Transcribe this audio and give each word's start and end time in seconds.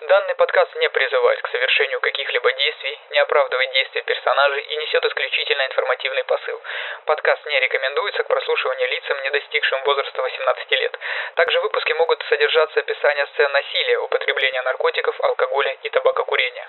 Данный 0.00 0.34
подкаст 0.34 0.74
не 0.76 0.88
призывает 0.88 1.42
к 1.42 1.48
совершению 1.48 2.00
каких-либо 2.00 2.50
действий, 2.52 2.98
не 3.10 3.18
оправдывает 3.18 3.70
действия 3.72 4.00
персонажей 4.00 4.62
и 4.62 4.76
несет 4.76 5.04
исключительно 5.04 5.66
информативный 5.66 6.24
посыл. 6.24 6.58
Подкаст 7.04 7.44
не 7.44 7.60
рекомендуется 7.60 8.22
к 8.22 8.26
прослушиванию 8.26 8.88
лицам, 8.88 9.22
не 9.22 9.30
достигшим 9.30 9.82
возраста 9.82 10.22
18 10.22 10.70
лет. 10.70 10.98
Также 11.34 11.60
в 11.60 11.62
выпуске 11.64 11.92
могут 11.94 12.22
содержаться 12.30 12.80
описания 12.80 13.26
сцен 13.26 13.52
насилия, 13.52 13.98
употребления 13.98 14.62
наркотиков, 14.62 15.20
алкоголя 15.20 15.76
и 15.82 15.90
табакокурения. 15.90 16.66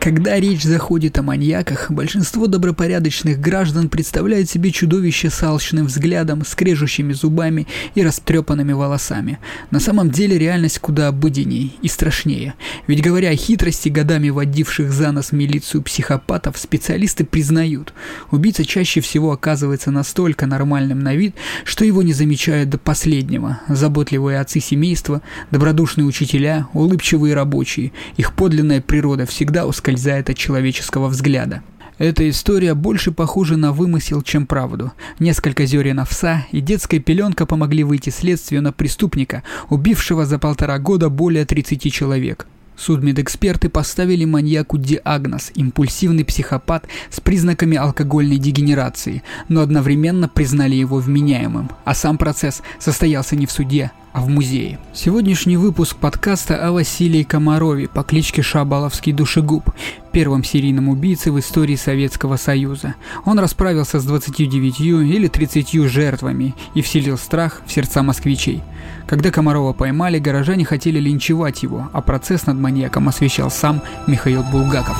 Когда 0.00 0.38
речь 0.38 0.62
заходит 0.62 1.18
о 1.18 1.22
маньяках, 1.22 1.90
большинство 1.90 2.46
добропорядочных 2.46 3.40
граждан 3.40 3.88
представляют 3.88 4.48
себе 4.48 4.70
чудовище 4.70 5.28
с 5.28 5.42
алчным 5.42 5.86
взглядом, 5.86 6.44
скрежущими 6.44 7.12
зубами 7.12 7.66
и 7.96 8.04
растрепанными 8.04 8.72
волосами. 8.72 9.40
На 9.72 9.80
самом 9.80 10.10
деле 10.10 10.38
реальность 10.38 10.78
куда 10.78 11.08
обыденней 11.08 11.76
и 11.82 11.88
страшнее. 11.88 12.54
Ведь 12.86 13.02
говоря 13.02 13.30
о 13.30 13.36
хитрости 13.36 13.88
годами 13.88 14.30
водивших 14.30 14.92
за 14.92 15.10
нос 15.10 15.32
милицию 15.32 15.82
психопатов, 15.82 16.58
специалисты 16.58 17.24
признают, 17.24 17.92
убийца 18.30 18.64
чаще 18.64 19.00
всего 19.00 19.32
оказывается 19.32 19.90
настолько 19.90 20.46
нормальным 20.46 21.00
на 21.00 21.16
вид, 21.16 21.34
что 21.64 21.84
его 21.84 22.04
не 22.04 22.12
замечают 22.12 22.70
до 22.70 22.78
последнего. 22.78 23.60
Заботливые 23.66 24.38
отцы 24.38 24.60
семейства, 24.60 25.22
добродушные 25.50 26.06
учителя, 26.06 26.68
улыбчивые 26.72 27.34
рабочие, 27.34 27.92
их 28.16 28.34
подлинная 28.34 28.80
природа 28.80 29.26
всегда 29.26 29.66
ускользает 29.66 29.87
ускользает 29.88 30.28
от 30.28 30.36
человеческого 30.36 31.08
взгляда. 31.08 31.62
Эта 31.96 32.28
история 32.28 32.74
больше 32.74 33.10
похожа 33.10 33.56
на 33.56 33.72
вымысел, 33.72 34.20
чем 34.20 34.46
правду. 34.46 34.92
Несколько 35.18 35.64
зерен 35.64 35.98
овса 35.98 36.46
и 36.52 36.60
детская 36.60 36.98
пеленка 37.00 37.46
помогли 37.46 37.84
выйти 37.84 38.10
следствию 38.10 38.62
на 38.62 38.70
преступника, 38.70 39.42
убившего 39.70 40.26
за 40.26 40.38
полтора 40.38 40.78
года 40.78 41.08
более 41.08 41.46
30 41.46 41.90
человек. 41.92 42.46
Судмедэксперты 42.76 43.70
поставили 43.70 44.26
маньяку 44.26 44.76
диагноз– 44.76 45.52
импульсивный 45.56 46.24
психопат 46.24 46.86
с 47.10 47.20
признаками 47.20 47.76
алкогольной 47.78 48.36
дегенерации, 48.36 49.22
но 49.48 49.62
одновременно 49.62 50.28
признали 50.28 50.76
его 50.76 50.98
вменяемым, 50.98 51.70
а 51.84 51.94
сам 51.94 52.18
процесс 52.18 52.62
состоялся 52.78 53.36
не 53.36 53.46
в 53.46 53.50
суде, 53.50 53.90
а 54.18 54.20
в 54.20 54.28
музее. 54.28 54.80
Сегодняшний 54.92 55.56
выпуск 55.56 55.96
подкаста 55.96 56.66
о 56.66 56.72
Василии 56.72 57.22
Комарове 57.22 57.86
по 57.86 58.02
кличке 58.02 58.42
Шабаловский 58.42 59.12
душегуб, 59.12 59.70
первом 60.10 60.42
серийном 60.42 60.88
убийце 60.88 61.30
в 61.30 61.38
истории 61.38 61.76
Советского 61.76 62.36
Союза. 62.36 62.96
Он 63.24 63.38
расправился 63.38 64.00
с 64.00 64.04
29 64.04 64.80
или 64.80 65.28
30 65.28 65.88
жертвами 65.88 66.56
и 66.74 66.82
вселил 66.82 67.16
страх 67.16 67.62
в 67.64 67.72
сердца 67.72 68.02
москвичей. 68.02 68.60
Когда 69.06 69.30
Комарова 69.30 69.72
поймали, 69.72 70.18
горожане 70.18 70.64
хотели 70.64 70.98
линчевать 70.98 71.62
его, 71.62 71.88
а 71.92 72.00
процесс 72.00 72.46
над 72.46 72.58
маньяком 72.58 73.08
освещал 73.08 73.52
сам 73.52 73.82
Михаил 74.08 74.42
Булгаков. 74.42 74.96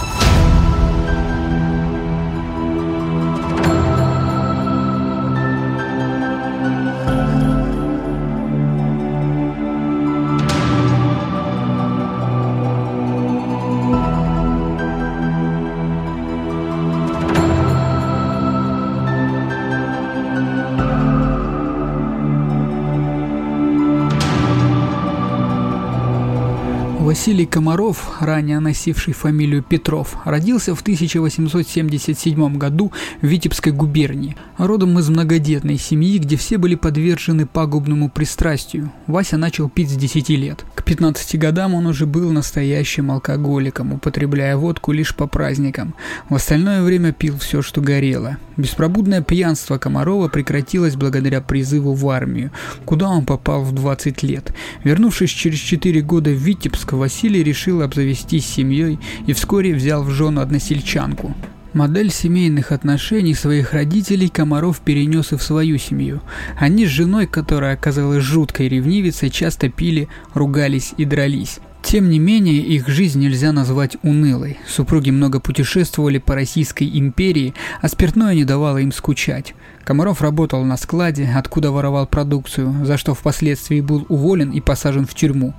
Василий 27.18 27.46
Комаров, 27.46 28.12
ранее 28.20 28.60
носивший 28.60 29.12
фамилию 29.12 29.64
Петров, 29.64 30.16
родился 30.24 30.76
в 30.76 30.82
1877 30.82 32.56
году 32.58 32.92
в 33.20 33.26
Витебской 33.26 33.72
губернии. 33.72 34.36
Родом 34.56 34.96
из 35.00 35.08
многодетной 35.08 35.78
семьи, 35.78 36.18
где 36.18 36.36
все 36.36 36.58
были 36.58 36.76
подвержены 36.76 37.44
пагубному 37.44 38.08
пристрастию. 38.08 38.92
Вася 39.08 39.36
начал 39.36 39.68
пить 39.68 39.90
с 39.90 39.94
10 39.94 40.28
лет. 40.28 40.64
К 40.88 40.90
15 40.90 41.38
годам 41.38 41.74
он 41.74 41.86
уже 41.86 42.06
был 42.06 42.32
настоящим 42.32 43.10
алкоголиком, 43.10 43.92
употребляя 43.92 44.56
водку 44.56 44.92
лишь 44.92 45.14
по 45.14 45.26
праздникам. 45.26 45.94
В 46.30 46.34
остальное 46.34 46.80
время 46.80 47.12
пил 47.12 47.36
все, 47.36 47.60
что 47.60 47.82
горело. 47.82 48.38
Беспробудное 48.56 49.20
пьянство 49.20 49.76
Комарова 49.76 50.28
прекратилось 50.28 50.96
благодаря 50.96 51.42
призыву 51.42 51.92
в 51.92 52.08
армию, 52.08 52.52
куда 52.86 53.10
он 53.10 53.26
попал 53.26 53.64
в 53.64 53.74
20 53.74 54.22
лет. 54.22 54.54
Вернувшись 54.82 55.28
через 55.28 55.58
4 55.58 56.00
года 56.00 56.30
в 56.30 56.36
Витебск, 56.36 56.94
Василий 56.94 57.42
решил 57.42 57.82
обзавестись 57.82 58.46
семьей 58.46 58.98
и 59.26 59.34
вскоре 59.34 59.74
взял 59.74 60.02
в 60.02 60.10
жену 60.10 60.40
односельчанку. 60.40 61.34
Модель 61.74 62.10
семейных 62.10 62.72
отношений 62.72 63.34
своих 63.34 63.74
родителей 63.74 64.28
Комаров 64.28 64.80
перенес 64.80 65.32
и 65.32 65.36
в 65.36 65.42
свою 65.42 65.78
семью. 65.78 66.22
Они 66.58 66.86
с 66.86 66.90
женой, 66.90 67.26
которая 67.26 67.74
оказалась 67.74 68.24
жуткой 68.24 68.68
ревнивицей, 68.68 69.28
часто 69.28 69.68
пили, 69.68 70.08
ругались 70.32 70.94
и 70.96 71.04
дрались. 71.04 71.60
Тем 71.82 72.10
не 72.10 72.18
менее, 72.18 72.58
их 72.58 72.88
жизнь 72.88 73.20
нельзя 73.20 73.52
назвать 73.52 73.96
унылой. 74.02 74.58
Супруги 74.66 75.10
много 75.10 75.40
путешествовали 75.40 76.18
по 76.18 76.34
Российской 76.34 76.90
империи, 76.98 77.54
а 77.80 77.88
спиртное 77.88 78.34
не 78.34 78.44
давало 78.44 78.78
им 78.78 78.92
скучать. 78.92 79.54
Комаров 79.84 80.20
работал 80.20 80.64
на 80.64 80.76
складе, 80.76 81.30
откуда 81.34 81.70
воровал 81.70 82.06
продукцию, 82.06 82.84
за 82.84 82.98
что 82.98 83.14
впоследствии 83.14 83.80
был 83.80 84.04
уволен 84.08 84.50
и 84.50 84.60
посажен 84.60 85.06
в 85.06 85.14
тюрьму. 85.14 85.54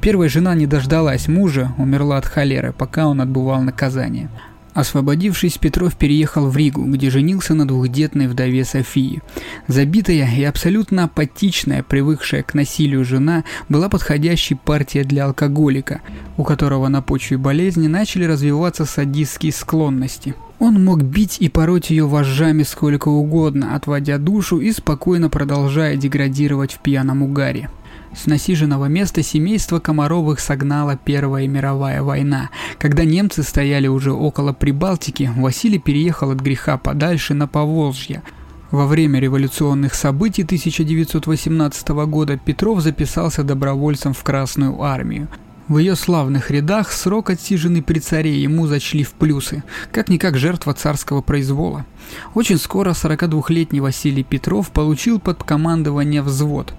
Первая 0.00 0.28
жена 0.28 0.54
не 0.54 0.66
дождалась 0.66 1.28
мужа, 1.28 1.74
умерла 1.76 2.18
от 2.18 2.26
холеры, 2.26 2.72
пока 2.72 3.06
он 3.06 3.20
отбывал 3.20 3.60
наказание. 3.60 4.30
Освободившись, 4.74 5.56
Петров 5.56 5.94
переехал 5.94 6.48
в 6.48 6.56
Ригу, 6.56 6.84
где 6.84 7.08
женился 7.08 7.54
на 7.54 7.66
двухдетной 7.66 8.26
вдове 8.26 8.64
Софии. 8.64 9.22
Забитая 9.68 10.28
и 10.36 10.42
абсолютно 10.42 11.04
апатичная, 11.04 11.84
привыкшая 11.84 12.42
к 12.42 12.54
насилию 12.54 13.04
жена, 13.04 13.44
была 13.68 13.88
подходящей 13.88 14.56
партией 14.56 15.04
для 15.04 15.26
алкоголика, 15.26 16.00
у 16.36 16.42
которого 16.42 16.88
на 16.88 17.02
почве 17.02 17.36
болезни 17.38 17.86
начали 17.86 18.24
развиваться 18.24 18.84
садистские 18.84 19.52
склонности. 19.52 20.34
Он 20.58 20.84
мог 20.84 21.02
бить 21.02 21.36
и 21.38 21.48
пороть 21.48 21.90
ее 21.90 22.06
вожжами 22.06 22.64
сколько 22.64 23.08
угодно, 23.08 23.76
отводя 23.76 24.18
душу 24.18 24.58
и 24.58 24.72
спокойно 24.72 25.28
продолжая 25.28 25.96
деградировать 25.96 26.72
в 26.72 26.78
пьяном 26.80 27.22
угаре. 27.22 27.70
С 28.14 28.26
насиженного 28.26 28.86
места 28.86 29.24
семейство 29.24 29.80
Комаровых 29.80 30.38
согнала 30.38 30.96
Первая 30.96 31.48
мировая 31.48 32.00
война. 32.02 32.50
Когда 32.78 33.04
немцы 33.04 33.42
стояли 33.42 33.88
уже 33.88 34.12
около 34.12 34.52
Прибалтики, 34.52 35.32
Василий 35.36 35.80
переехал 35.80 36.30
от 36.30 36.38
греха 36.38 36.78
подальше 36.78 37.34
на 37.34 37.48
Поволжье. 37.48 38.22
Во 38.70 38.86
время 38.86 39.18
революционных 39.18 39.94
событий 39.94 40.44
1918 40.44 41.88
года 42.06 42.38
Петров 42.38 42.80
записался 42.80 43.42
добровольцем 43.42 44.14
в 44.14 44.22
Красную 44.22 44.80
армию. 44.80 45.28
В 45.66 45.78
ее 45.78 45.96
славных 45.96 46.50
рядах 46.50 46.92
срок 46.92 47.30
отсиженный 47.30 47.82
при 47.82 47.98
царе 47.98 48.38
ему 48.38 48.66
зачли 48.66 49.02
в 49.02 49.12
плюсы, 49.12 49.64
как-никак 49.92 50.36
жертва 50.36 50.74
царского 50.74 51.22
произвола. 51.22 51.86
Очень 52.34 52.58
скоро 52.58 52.90
42-летний 52.90 53.80
Василий 53.80 54.24
Петров 54.24 54.70
получил 54.72 55.18
под 55.18 55.42
командование 55.42 56.20
взвод. 56.20 56.74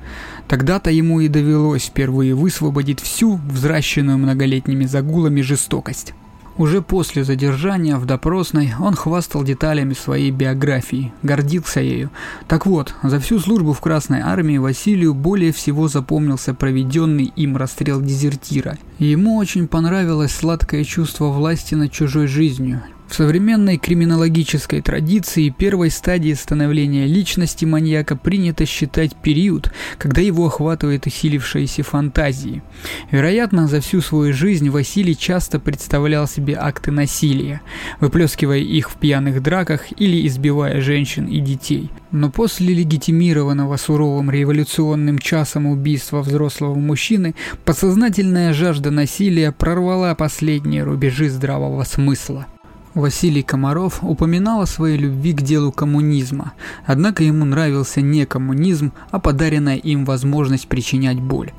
Тогда-то 0.48 0.92
ему 0.92 1.20
и 1.22 1.28
довелось 1.28 1.86
впервые 1.86 2.36
высвободить 2.36 3.02
всю 3.02 3.40
взращенную 3.48 4.18
многолетними 4.18 4.86
загулами 4.86 5.42
жестокость. 5.42 6.14
Уже 6.58 6.82
после 6.82 7.26
задержания 7.26 7.98
в 7.98 8.06
допросной 8.06 8.74
он 8.80 8.96
хвастал 8.96 9.44
деталями 9.44 9.94
своей 9.94 10.32
биографии, 10.32 11.12
гордился 11.22 11.82
ею. 11.82 12.12
Так 12.48 12.66
вот, 12.66 12.94
за 13.04 13.20
всю 13.20 13.40
службу 13.40 13.74
в 13.74 13.82
Красной 13.82 14.22
Армии 14.22 14.58
Василию 14.58 15.14
более 15.14 15.52
всего 15.52 15.90
запомнился 15.90 16.54
проведенный 16.54 17.34
им 17.36 17.58
расстрел 17.58 18.00
дезертира. 18.00 18.78
ему 19.00 19.36
очень 19.36 19.68
понравилось 19.68 20.32
сладкое 20.32 20.86
чувство 20.86 21.26
власти 21.26 21.76
над 21.76 21.92
чужой 21.92 22.28
жизнью, 22.28 22.82
в 23.08 23.16
современной 23.16 23.78
криминологической 23.78 24.82
традиции 24.82 25.50
первой 25.50 25.90
стадией 25.90 26.36
становления 26.36 27.06
личности 27.06 27.66
маньяка 27.66 28.16
принято 28.16 28.66
считать 28.66 29.16
период, 29.16 29.72
когда 29.98 30.22
его 30.22 30.48
охватывает 30.48 31.06
усилившиеся 31.06 31.84
фантазии. 31.84 32.64
Вероятно, 33.12 33.68
за 33.68 33.82
всю 33.82 34.02
свою 34.02 34.34
жизнь 34.34 34.70
Василий 34.70 35.18
часто 35.18 35.60
представлял 35.60 36.28
себе 36.28 36.58
акты 36.60 36.92
насилия, 36.92 37.62
выплескивая 38.00 38.60
их 38.60 38.90
в 38.90 38.96
пьяных 38.98 39.42
драках 39.42 39.86
или 39.98 40.26
избивая 40.28 40.82
женщин 40.82 41.28
и 41.28 41.40
детей. 41.40 41.90
Но 42.12 42.32
после 42.32 42.74
легитимированного 42.74 43.78
суровым 43.78 44.32
революционным 44.32 45.20
часом 45.20 45.68
убийства 45.68 46.22
взрослого 46.22 46.76
мужчины, 46.76 47.36
подсознательная 47.66 48.54
жажда 48.54 48.92
насилия 48.92 49.52
прорвала 49.52 50.16
последние 50.16 50.84
рубежи 50.84 51.30
здравого 51.30 51.84
смысла. 51.84 52.48
Василий 52.96 53.44
Комаров 53.44 54.00
упоминал 54.04 54.62
о 54.62 54.66
своей 54.66 54.98
любви 54.98 55.34
к 55.34 55.42
делу 55.42 55.74
коммунизма, 55.74 56.54
однако 56.86 57.26
ему 57.26 57.44
нравился 57.44 58.00
не 58.00 58.26
коммунизм, 58.26 58.94
а 59.12 59.20
подаренная 59.20 59.76
им 59.76 60.06
возможность 60.06 60.70
причинять 60.70 61.20
боль. 61.20 61.52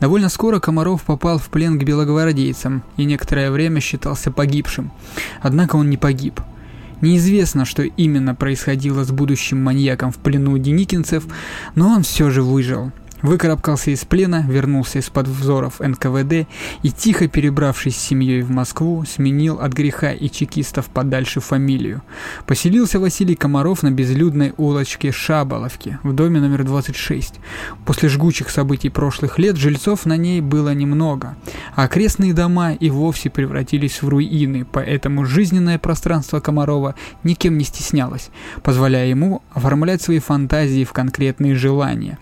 Довольно 0.00 0.30
скоро 0.30 0.60
Комаров 0.60 1.02
попал 1.02 1.36
в 1.38 1.50
плен 1.50 1.78
к 1.78 1.84
белогвардейцам 1.84 2.82
и 2.96 3.04
некоторое 3.04 3.50
время 3.50 3.80
считался 3.80 4.30
погибшим. 4.30 4.90
Однако 5.42 5.76
он 5.76 5.90
не 5.90 5.98
погиб. 5.98 6.40
Неизвестно, 7.02 7.66
что 7.66 7.82
именно 7.82 8.34
происходило 8.34 9.04
с 9.04 9.10
будущим 9.10 9.62
маньяком 9.62 10.10
в 10.10 10.16
плену 10.16 10.56
деникинцев, 10.56 11.26
но 11.74 11.90
он 11.90 12.02
все 12.02 12.30
же 12.30 12.42
выжил. 12.42 12.92
Выкарабкался 13.22 13.90
из 13.90 14.04
плена, 14.04 14.44
вернулся 14.48 15.00
из-под 15.00 15.26
взоров 15.26 15.80
НКВД 15.80 16.46
и, 16.82 16.90
тихо 16.90 17.26
перебравшись 17.26 17.96
с 17.96 18.00
семьей 18.00 18.42
в 18.42 18.50
Москву, 18.50 19.04
сменил 19.04 19.58
от 19.60 19.72
греха 19.72 20.12
и 20.12 20.30
чекистов 20.30 20.86
подальше 20.86 21.40
фамилию. 21.40 22.02
Поселился 22.46 23.00
Василий 23.00 23.34
Комаров 23.34 23.82
на 23.82 23.90
безлюдной 23.90 24.54
улочке 24.56 25.10
Шаболовки 25.10 25.98
в 26.04 26.12
доме 26.12 26.40
номер 26.40 26.62
26. 26.62 27.34
После 27.84 28.08
жгучих 28.08 28.50
событий 28.50 28.88
прошлых 28.88 29.40
лет 29.40 29.56
жильцов 29.56 30.06
на 30.06 30.16
ней 30.16 30.40
было 30.40 30.72
немного, 30.72 31.36
а 31.74 31.84
окрестные 31.84 32.34
дома 32.34 32.72
и 32.74 32.88
вовсе 32.88 33.30
превратились 33.30 34.00
в 34.00 34.08
руины, 34.08 34.64
поэтому 34.70 35.24
жизненное 35.24 35.80
пространство 35.80 36.38
Комарова 36.38 36.94
никем 37.24 37.58
не 37.58 37.64
стеснялось, 37.64 38.30
позволяя 38.62 39.08
ему 39.08 39.42
оформлять 39.52 40.02
свои 40.02 40.20
фантазии 40.20 40.84
в 40.84 40.92
конкретные 40.92 41.56
желания. 41.56 42.18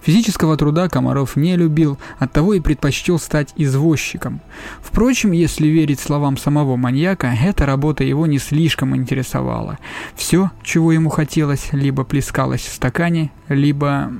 Физически 0.00 0.37
Физического 0.38 0.56
труда 0.56 0.88
Комаров 0.88 1.34
не 1.34 1.56
любил, 1.56 1.98
оттого 2.20 2.54
и 2.54 2.60
предпочтел 2.60 3.18
стать 3.18 3.52
извозчиком. 3.56 4.40
Впрочем, 4.80 5.32
если 5.32 5.66
верить 5.66 5.98
словам 5.98 6.36
самого 6.36 6.76
маньяка, 6.76 7.26
эта 7.42 7.66
работа 7.66 8.04
его 8.04 8.24
не 8.28 8.38
слишком 8.38 8.94
интересовала. 8.94 9.78
Все, 10.14 10.52
чего 10.62 10.92
ему 10.92 11.10
хотелось, 11.10 11.72
либо 11.72 12.04
плескалось 12.04 12.60
в 12.60 12.72
стакане, 12.72 13.32
либо 13.48 14.12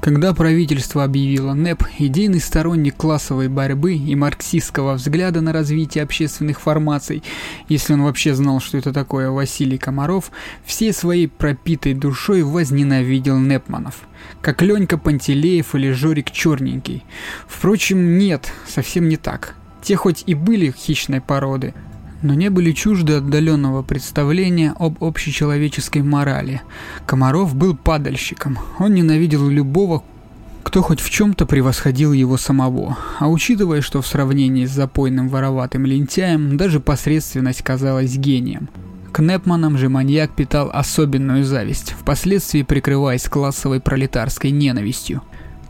когда 0.00 0.32
правительство 0.32 1.04
объявило 1.04 1.54
НЭП, 1.54 1.84
идейный 1.98 2.40
сторонник 2.40 2.96
классовой 2.96 3.48
борьбы 3.48 3.94
и 3.94 4.14
марксистского 4.14 4.94
взгляда 4.94 5.40
на 5.40 5.52
развитие 5.52 6.04
общественных 6.04 6.60
формаций, 6.60 7.22
если 7.68 7.94
он 7.94 8.02
вообще 8.02 8.34
знал, 8.34 8.60
что 8.60 8.78
это 8.78 8.92
такое 8.92 9.30
Василий 9.30 9.78
Комаров, 9.78 10.30
всей 10.64 10.92
своей 10.92 11.26
пропитой 11.26 11.94
душой 11.94 12.42
возненавидел 12.42 13.38
НЭПманов, 13.38 14.02
как 14.40 14.62
Ленька 14.62 14.98
Пантелеев 14.98 15.74
или 15.74 15.90
Жорик 15.90 16.30
Черненький. 16.30 17.04
Впрочем, 17.46 18.18
нет, 18.18 18.52
совсем 18.66 19.08
не 19.08 19.16
так. 19.16 19.54
Те 19.82 19.96
хоть 19.96 20.22
и 20.26 20.34
были 20.34 20.70
хищной 20.70 21.20
породы, 21.20 21.74
но 22.22 22.34
не 22.34 22.50
были 22.50 22.72
чужды 22.72 23.14
отдаленного 23.14 23.82
представления 23.82 24.74
об 24.78 25.02
общечеловеческой 25.02 26.02
морали. 26.02 26.62
Комаров 27.06 27.54
был 27.54 27.76
падальщиком. 27.76 28.58
Он 28.78 28.94
ненавидел 28.94 29.48
любого, 29.48 30.02
кто 30.62 30.82
хоть 30.82 31.00
в 31.00 31.10
чем-то 31.10 31.46
превосходил 31.46 32.12
его 32.12 32.36
самого. 32.36 32.98
А 33.18 33.28
учитывая, 33.28 33.80
что 33.80 34.02
в 34.02 34.06
сравнении 34.06 34.66
с 34.66 34.70
запойным 34.70 35.28
вороватым 35.28 35.86
лентяем, 35.86 36.56
даже 36.56 36.80
посредственность 36.80 37.62
казалась 37.62 38.16
гением. 38.16 38.68
К 39.12 39.20
Непманам 39.20 39.78
же 39.78 39.88
маньяк 39.88 40.32
питал 40.32 40.70
особенную 40.72 41.44
зависть, 41.44 41.94
впоследствии 41.98 42.62
прикрываясь 42.62 43.28
классовой 43.28 43.80
пролетарской 43.80 44.50
ненавистью. 44.50 45.22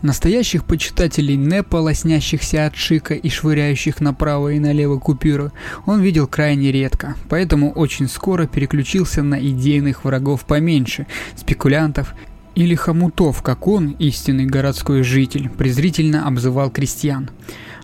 Настоящих 0.02 0.64
почитателей 0.64 1.36
НЭПа, 1.36 1.76
лоснящихся 1.76 2.66
от 2.66 2.76
шика 2.76 3.14
и 3.14 3.28
швыряющих 3.28 4.00
направо 4.00 4.50
и 4.52 4.60
налево 4.60 5.00
купюры, 5.00 5.50
он 5.86 6.00
видел 6.00 6.28
крайне 6.28 6.70
редко, 6.70 7.16
поэтому 7.28 7.72
очень 7.72 8.08
скоро 8.08 8.46
переключился 8.46 9.24
на 9.24 9.40
идейных 9.40 10.04
врагов 10.04 10.44
поменьше, 10.44 11.08
спекулянтов 11.36 12.14
или 12.54 12.76
хомутов, 12.76 13.42
как 13.42 13.66
он, 13.66 13.90
истинный 13.98 14.46
городской 14.46 15.02
житель, 15.02 15.48
презрительно 15.48 16.28
обзывал 16.28 16.70
крестьян. 16.70 17.30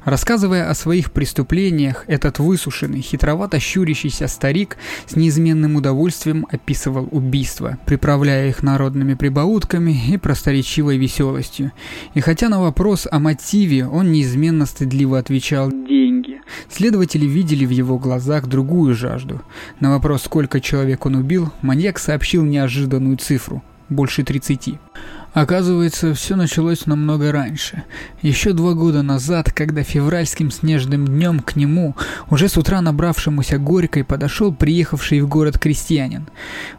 Рассказывая 0.04 0.68
о 0.68 0.74
своих 0.74 1.12
преступлениях, 1.12 2.04
этот 2.08 2.38
высушенный, 2.38 3.00
хитровато 3.00 3.58
щурящийся 3.58 4.28
старик 4.28 4.76
с 5.06 5.16
неизменным 5.16 5.76
удовольствием 5.76 6.46
описывал 6.50 7.08
убийства, 7.10 7.78
приправляя 7.86 8.48
их 8.48 8.62
народными 8.62 9.14
прибаутками 9.14 10.08
и 10.08 10.18
просторечивой 10.18 10.98
веселостью. 10.98 11.72
И 12.12 12.20
хотя 12.20 12.50
на 12.50 12.60
вопрос 12.60 13.08
о 13.10 13.18
мотиве 13.18 13.86
он 13.86 14.12
неизменно 14.12 14.66
стыдливо 14.66 15.18
отвечал 15.18 15.70
«деньги», 15.70 16.42
следователи 16.70 17.24
видели 17.24 17.64
в 17.64 17.70
его 17.70 17.98
глазах 17.98 18.46
другую 18.46 18.94
жажду. 18.94 19.40
На 19.80 19.90
вопрос, 19.90 20.24
сколько 20.24 20.60
человек 20.60 21.06
он 21.06 21.14
убил, 21.16 21.50
маньяк 21.62 21.98
сообщил 21.98 22.44
неожиданную 22.44 23.16
цифру– 23.16 23.62
больше 23.88 24.24
30. 24.24 24.78
Оказывается, 25.34 26.14
все 26.14 26.36
началось 26.36 26.86
намного 26.86 27.32
раньше. 27.32 27.82
Еще 28.22 28.52
два 28.52 28.74
года 28.74 29.02
назад, 29.02 29.52
когда 29.52 29.82
февральским 29.82 30.52
снежным 30.52 31.08
днем 31.08 31.40
к 31.40 31.56
нему, 31.56 31.96
уже 32.30 32.48
с 32.48 32.56
утра 32.56 32.80
набравшемуся 32.80 33.58
горькой, 33.58 34.04
подошел 34.04 34.54
приехавший 34.54 35.20
в 35.22 35.28
город 35.28 35.58
крестьянин. 35.58 36.28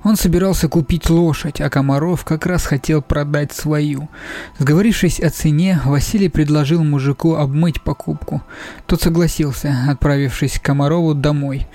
Он 0.06 0.16
собирался 0.16 0.70
купить 0.70 1.10
лошадь, 1.10 1.60
а 1.60 1.70
Комаров 1.70 2.24
как 2.24 2.46
раз 2.46 2.66
хотел 2.66 3.02
продать 3.02 3.52
свою. 3.52 4.08
Сговорившись 4.58 5.20
о 5.20 5.30
цене, 5.32 5.82
Василий 5.84 6.30
предложил 6.30 6.82
мужику 6.82 7.36
обмыть 7.36 7.82
покупку. 7.82 8.42
Тот 8.86 9.02
согласился, 9.02 9.76
отправившись 9.90 10.60
к 10.60 10.64
Комарову 10.64 11.14
домой. 11.14 11.68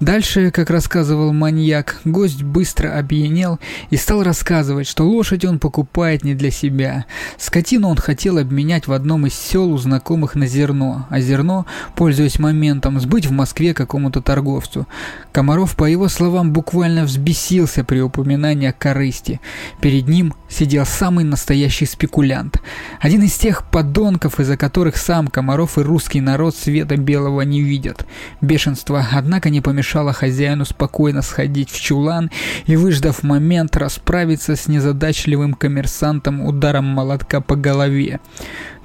Дальше, 0.00 0.50
как 0.50 0.70
рассказывал 0.70 1.34
маньяк, 1.34 2.00
гость 2.06 2.42
быстро 2.42 2.98
объенел 2.98 3.60
и 3.90 3.96
стал 3.96 4.22
рассказывать, 4.22 4.86
что 4.86 5.04
лошадь 5.04 5.44
он 5.44 5.58
покупает 5.58 6.21
не 6.24 6.34
для 6.34 6.50
себя. 6.50 7.06
Скотину 7.38 7.88
он 7.88 7.96
хотел 7.96 8.38
обменять 8.38 8.86
в 8.86 8.92
одном 8.92 9.26
из 9.26 9.34
сел 9.34 9.72
у 9.72 9.78
знакомых 9.78 10.34
на 10.34 10.46
зерно, 10.46 11.06
а 11.10 11.20
зерно, 11.20 11.66
пользуясь 11.96 12.38
моментом, 12.38 13.00
сбыть 13.00 13.26
в 13.26 13.32
Москве 13.32 13.74
какому-то 13.74 14.22
торговцу. 14.22 14.86
Комаров, 15.32 15.76
по 15.76 15.84
его 15.84 16.08
словам, 16.08 16.52
буквально 16.52 17.04
взбесился 17.04 17.84
при 17.84 18.00
упоминании 18.00 18.68
о 18.68 18.72
корысти. 18.72 19.40
Перед 19.80 20.08
ним 20.08 20.34
сидел 20.48 20.86
самый 20.86 21.24
настоящий 21.24 21.86
спекулянт. 21.86 22.60
Один 23.00 23.22
из 23.22 23.34
тех 23.36 23.68
подонков, 23.70 24.40
из-за 24.40 24.56
которых 24.56 24.96
сам 24.96 25.28
Комаров 25.28 25.78
и 25.78 25.82
русский 25.82 26.20
народ 26.20 26.54
света 26.54 26.96
белого 26.96 27.40
не 27.42 27.62
видят. 27.62 28.06
Бешенство, 28.40 29.06
однако, 29.12 29.50
не 29.50 29.60
помешало 29.60 30.12
хозяину 30.12 30.64
спокойно 30.64 31.22
сходить 31.22 31.70
в 31.70 31.80
чулан 31.80 32.30
и, 32.66 32.76
выждав 32.76 33.22
момент, 33.22 33.76
расправиться 33.76 34.56
с 34.56 34.68
незадачливым 34.68 35.54
коммерсантом 35.54 36.11
сержантом 36.12 36.42
ударом 36.42 36.84
молотка 36.84 37.40
по 37.40 37.56
голове. 37.56 38.20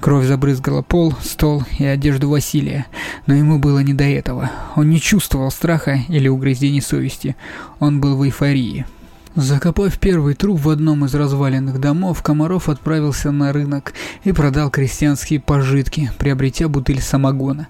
Кровь 0.00 0.26
забрызгала 0.26 0.82
пол, 0.82 1.14
стол 1.22 1.62
и 1.78 1.84
одежду 1.84 2.30
Василия, 2.30 2.86
но 3.26 3.34
ему 3.34 3.58
было 3.58 3.80
не 3.80 3.92
до 3.92 4.04
этого. 4.04 4.50
Он 4.76 4.88
не 4.88 5.00
чувствовал 5.00 5.50
страха 5.50 6.00
или 6.08 6.28
угрызений 6.28 6.80
совести. 6.80 7.36
Он 7.80 8.00
был 8.00 8.16
в 8.16 8.24
эйфории. 8.24 8.86
Закопав 9.40 10.00
первый 10.00 10.34
труп 10.34 10.62
в 10.62 10.68
одном 10.68 11.04
из 11.04 11.14
разваленных 11.14 11.78
домов, 11.78 12.24
Комаров 12.24 12.68
отправился 12.68 13.30
на 13.30 13.52
рынок 13.52 13.94
и 14.24 14.32
продал 14.32 14.68
крестьянские 14.68 15.38
пожитки, 15.38 16.10
приобретя 16.18 16.66
бутыль 16.66 17.00
самогона. 17.00 17.68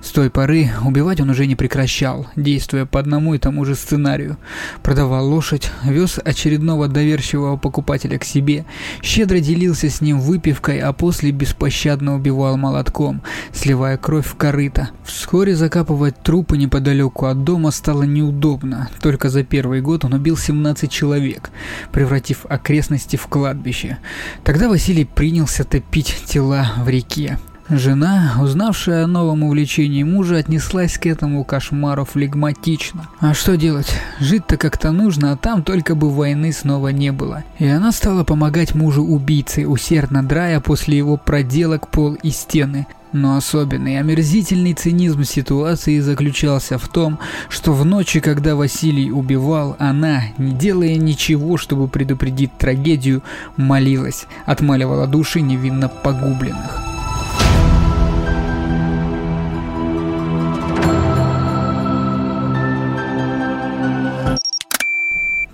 С 0.00 0.12
той 0.12 0.30
поры 0.30 0.70
убивать 0.82 1.20
он 1.20 1.28
уже 1.28 1.46
не 1.46 1.56
прекращал, 1.56 2.26
действуя 2.36 2.86
по 2.86 2.98
одному 2.98 3.34
и 3.34 3.38
тому 3.38 3.66
же 3.66 3.74
сценарию. 3.74 4.38
Продавал 4.82 5.28
лошадь, 5.28 5.70
вез 5.84 6.18
очередного 6.24 6.88
доверчивого 6.88 7.58
покупателя 7.58 8.18
к 8.18 8.24
себе, 8.24 8.64
щедро 9.02 9.40
делился 9.40 9.90
с 9.90 10.00
ним 10.00 10.20
выпивкой, 10.20 10.80
а 10.80 10.94
после 10.94 11.32
беспощадно 11.32 12.14
убивал 12.14 12.56
молотком, 12.56 13.20
сливая 13.52 13.98
кровь 13.98 14.26
в 14.26 14.36
корыто. 14.36 14.88
Вскоре 15.04 15.54
закапывать 15.54 16.22
трупы 16.22 16.56
неподалеку 16.56 17.26
от 17.26 17.44
дома 17.44 17.72
стало 17.72 18.04
неудобно. 18.04 18.88
Только 19.02 19.28
за 19.28 19.44
первый 19.44 19.82
год 19.82 20.06
он 20.06 20.14
убил 20.14 20.38
17 20.38 20.90
человек 20.90 21.09
человек, 21.10 21.50
превратив 21.90 22.46
окрестности 22.48 23.16
в 23.16 23.26
кладбище. 23.26 23.98
Тогда 24.44 24.68
Василий 24.68 25.04
принялся 25.04 25.64
топить 25.64 26.14
тела 26.24 26.72
в 26.84 26.88
реке. 26.88 27.38
Жена, 27.68 28.34
узнавшая 28.40 29.04
о 29.04 29.06
новом 29.06 29.44
увлечении 29.44 30.02
мужа, 30.02 30.36
отнеслась 30.38 30.98
к 30.98 31.06
этому 31.06 31.44
кошмару 31.44 32.04
флегматично. 32.04 33.08
А 33.20 33.34
что 33.34 33.56
делать? 33.56 33.92
Жить-то 34.18 34.56
как-то 34.56 34.90
нужно, 34.92 35.32
а 35.32 35.36
там 35.36 35.62
только 35.62 35.94
бы 35.94 36.10
войны 36.10 36.52
снова 36.52 36.88
не 36.88 37.12
было. 37.12 37.44
И 37.58 37.66
она 37.66 37.92
стала 37.92 38.24
помогать 38.24 38.74
мужу 38.74 39.02
убийце, 39.04 39.66
усердно 39.66 40.24
драя 40.24 40.60
после 40.60 40.96
его 40.96 41.16
проделок 41.16 41.88
пол 41.88 42.14
и 42.14 42.30
стены. 42.30 42.86
Но 43.12 43.36
особенный 43.36 43.98
омерзительный 43.98 44.74
цинизм 44.74 45.24
ситуации 45.24 45.98
заключался 46.00 46.78
в 46.78 46.88
том, 46.88 47.18
что 47.48 47.72
в 47.72 47.84
ночи, 47.84 48.20
когда 48.20 48.54
Василий 48.54 49.10
убивал, 49.10 49.76
она, 49.78 50.22
не 50.38 50.52
делая 50.52 50.96
ничего, 50.96 51.56
чтобы 51.56 51.88
предупредить 51.88 52.56
трагедию, 52.56 53.22
молилась, 53.56 54.26
отмаливала 54.46 55.06
души 55.06 55.40
невинно 55.40 55.88
погубленных. 55.88 56.89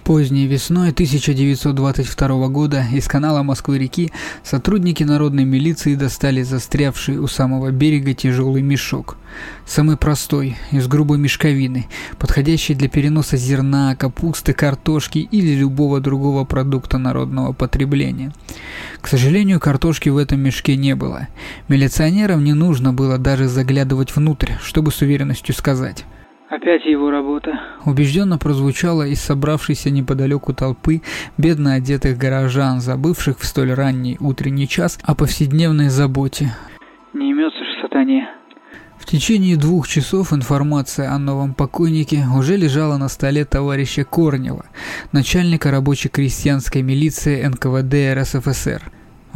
Поздней 0.07 0.47
весной 0.47 0.91
1922 0.91 2.47
года 2.47 2.85
из 2.93 3.09
канала 3.09 3.43
Москвы-реки 3.43 4.13
сотрудники 4.45 5.03
народной 5.03 5.45
милиции 5.45 5.97
достали 5.97 6.43
застрявший 6.43 7.19
у 7.19 7.27
самого 7.27 7.73
берега 7.73 8.15
тяжелый 8.15 8.63
мешок. 8.63 9.17
Самый 9.67 9.97
простой, 9.97 10.57
из 10.71 10.87
грубой 10.87 11.19
мешковины, 11.19 11.89
подходящий 12.21 12.75
для 12.75 12.89
переноса 12.89 13.37
зерна, 13.37 13.97
капусты, 13.97 14.53
картошки 14.53 15.19
или 15.19 15.57
любого 15.57 15.99
другого 15.99 16.45
продукта 16.45 16.99
народного 16.99 17.53
потребления. 17.53 18.33
К 19.01 19.09
сожалению, 19.09 19.59
картошки 19.59 20.09
в 20.09 20.19
этом 20.19 20.39
мешке 20.39 20.77
не 20.77 20.95
было. 20.95 21.27
Милиционерам 21.67 22.45
не 22.45 22.53
нужно 22.53 22.93
было 22.93 23.19
даже 23.19 23.49
заглядывать 23.49 24.15
внутрь, 24.15 24.53
чтобы 24.63 24.93
с 24.93 25.01
уверенностью 25.01 25.53
сказать. 25.53 26.05
Опять 26.49 26.87
его 26.87 27.11
работа. 27.11 27.61
Убежденно 27.85 28.39
прозвучало 28.39 29.07
из 29.07 29.21
собравшейся 29.21 29.91
неподалеку 29.91 30.55
толпы 30.55 31.03
бедно 31.37 31.75
одетых 31.75 32.17
горожан, 32.17 32.81
забывших 32.81 33.41
в 33.41 33.45
столь 33.45 33.73
ранний 33.73 34.17
утренний 34.21 34.69
час 34.69 34.99
о 35.03 35.17
повседневной 35.17 35.89
заботе. 35.89 36.55
Не 37.15 37.31
имется 37.31 37.59
ж 37.59 37.83
сатане. 37.83 38.29
В 38.97 39.07
течение 39.07 39.57
двух 39.57 39.89
часов 39.89 40.33
информация 40.33 41.11
о 41.11 41.19
новом 41.19 41.53
покойнике 41.53 42.25
уже 42.37 42.57
лежала 42.57 42.97
на 42.97 43.09
столе 43.09 43.45
товарища 43.45 44.05
Корнева, 44.05 44.67
начальника 45.13 45.71
рабоче-крестьянской 45.71 46.83
милиции 46.83 47.45
НКВД 47.45 48.19
РСФСР. 48.19 48.83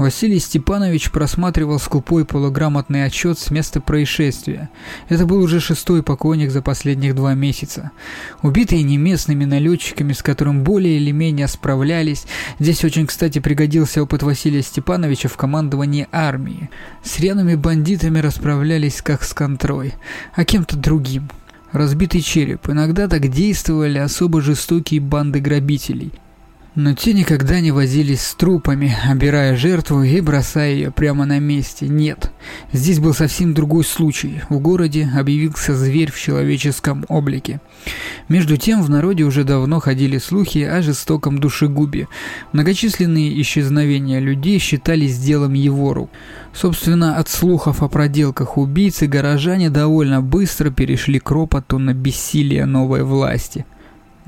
Василий 0.01 0.39
Степанович 0.39 1.11
просматривал 1.11 1.79
скупой 1.79 2.25
полуграмотный 2.25 3.05
отчет 3.05 3.39
с 3.39 3.51
места 3.51 3.83
происшествия. 3.83 4.71
Это 5.11 5.27
был 5.27 5.43
уже 5.43 5.61
шестой 5.61 6.03
покойник 6.03 6.51
за 6.51 6.63
последних 6.63 7.15
два 7.15 7.35
месяца. 7.35 7.91
Убитые 8.41 8.83
не 8.83 8.97
местными 8.97 9.45
налетчиками, 9.45 10.15
с 10.15 10.23
которым 10.23 10.65
более 10.65 10.97
или 10.97 11.11
менее 11.11 11.49
справлялись, 11.49 12.25
здесь 12.59 12.83
очень 12.83 13.07
кстати 13.07 13.41
пригодился 13.41 14.03
опыт 14.03 14.23
Василия 14.23 14.63
Степановича 14.63 15.29
в 15.29 15.37
командовании 15.37 16.09
армии. 16.13 16.71
С 17.05 17.21
рьяными 17.21 17.55
бандитами 17.55 18.21
расправлялись 18.21 19.03
как 19.03 19.23
с 19.23 19.35
контрой, 19.35 19.93
а 20.35 20.47
кем-то 20.47 20.79
другим. 20.79 21.29
Разбитый 21.73 22.23
череп. 22.23 22.71
Иногда 22.71 23.07
так 23.07 23.29
действовали 23.29 23.99
особо 23.99 24.41
жестокие 24.41 25.03
банды 25.03 25.41
грабителей– 25.41 26.15
но 26.75 26.95
те 26.95 27.13
никогда 27.13 27.61
не 27.61 27.73
возились 27.73 28.23
с 28.23 28.35
трупами, 28.35 28.97
обирая 29.09 29.57
жертву 29.57 30.03
и 30.03 30.21
бросая 30.21 30.73
ее 30.73 30.91
прямо 30.91 31.25
на 31.25 31.39
месте. 31.41 31.89
Нет, 31.89 32.31
здесь 32.73 33.01
был 33.01 33.13
совсем 33.13 33.55
другой 33.55 33.85
случай. 33.85 34.43
В 34.49 34.59
городе 34.61 35.11
объявился 35.17 35.75
зверь 35.75 36.13
в 36.13 36.21
человеческом 36.21 37.05
облике. 37.09 37.61
Между 38.29 38.57
тем 38.57 38.83
в 38.83 38.91
народе 38.91 39.25
уже 39.25 39.43
давно 39.45 39.81
ходили 39.81 40.19
слухи 40.19 40.59
о 40.59 40.81
жестоком 40.81 41.39
душегубе. 41.39 42.07
Многочисленные 42.53 43.41
исчезновения 43.43 44.21
людей 44.21 44.59
считались 44.59 45.19
делом 45.19 45.55
его 45.55 45.93
рук. 45.93 46.11
Собственно, 46.53 47.17
от 47.17 47.29
слухов 47.29 47.83
о 47.83 47.89
проделках 47.89 48.57
убийцы 48.57 49.07
горожане 49.07 49.71
довольно 49.71 50.23
быстро 50.23 50.71
перешли 50.71 51.19
к 51.19 51.31
ропоту 51.31 51.79
на 51.79 51.95
бессилие 51.95 52.65
новой 52.65 53.03
власти– 53.03 53.67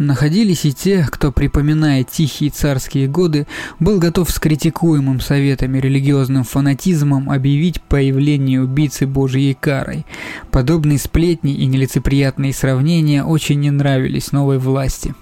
Находились 0.03 0.65
и 0.65 0.73
те, 0.73 1.07
кто, 1.09 1.31
припоминая 1.31 2.03
тихие 2.03 2.51
царские 2.51 3.07
годы, 3.07 3.47
был 3.79 4.01
готов 4.01 4.31
с 4.31 4.41
критикуемым 4.41 5.21
советами 5.21 5.79
религиозным 5.79 6.43
фанатизмом 6.43 7.31
объявить 7.31 7.81
появление 7.81 8.61
убийцы 8.61 9.07
Божьей 9.07 9.55
карой. 9.55 10.05
Подобные 10.51 10.99
сплетни 10.99 11.55
и 11.55 11.67
нелицеприятные 11.67 12.53
сравнения 12.53 13.23
очень 13.23 13.61
не 13.61 13.71
нравились 13.71 14.33
новой 14.33 14.59
власти. 14.59 15.15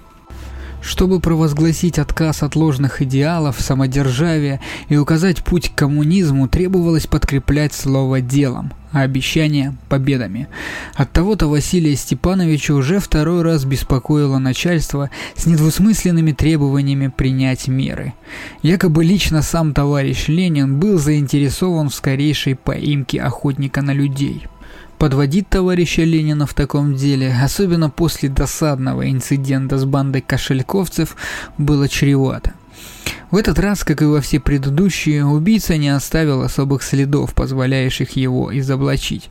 Чтобы 0.83 1.21
провозгласить 1.21 1.99
отказ 1.99 2.43
от 2.43 2.57
ложных 2.57 3.03
идеалов, 3.03 3.61
самодержавия 3.61 4.61
и 4.89 4.97
указать 4.97 5.45
путь 5.45 5.69
к 5.69 5.75
коммунизму, 5.75 6.49
требовалось 6.49 7.07
подкреплять 7.07 7.75
слово 7.75 8.21
делом, 8.21 8.73
а 8.93 9.03
обещания– 9.03 9.77
победами. 9.89 10.49
Оттого-то 10.95 11.49
Василия 11.49 11.95
Степановича 11.97 12.75
уже 12.75 12.99
второй 12.99 13.43
раз 13.43 13.65
беспокоило 13.65 14.39
начальство 14.39 15.11
с 15.37 15.47
недвусмысленными 15.47 16.33
требованиями 16.33 17.09
принять 17.09 17.69
меры. 17.69 18.15
Якобы 18.63 19.05
лично 19.05 19.43
сам 19.43 19.75
товарищ 19.75 20.29
Ленин 20.29 20.81
был 20.81 20.99
заинтересован 20.99 21.91
в 21.91 21.95
скорейшей 21.95 22.55
поимке 22.55 23.21
охотника 23.21 23.83
на 23.83 23.93
людей– 23.93 24.47
Подводить 25.01 25.49
товарища 25.49 26.03
Ленина 26.05 26.47
в 26.47 26.53
таком 26.53 26.95
деле, 26.95 27.35
особенно 27.43 27.89
после 27.89 28.29
досадного 28.29 29.11
инцидента 29.11 29.79
с 29.79 29.87
бандой 29.87 30.21
кошельковцев, 30.21 31.17
было 31.57 31.89
чревато. 31.89 32.53
В 33.31 33.37
этот 33.37 33.59
раз, 33.59 33.83
как 33.83 34.03
и 34.03 34.05
во 34.05 34.21
все 34.21 34.41
предыдущие, 34.41 35.25
убийца 35.25 35.79
не 35.79 35.89
оставил 35.89 36.43
особых 36.43 36.83
следов, 36.83 37.33
позволяющих 37.33 38.11
его 38.11 38.55
изоблачить. 38.59 39.31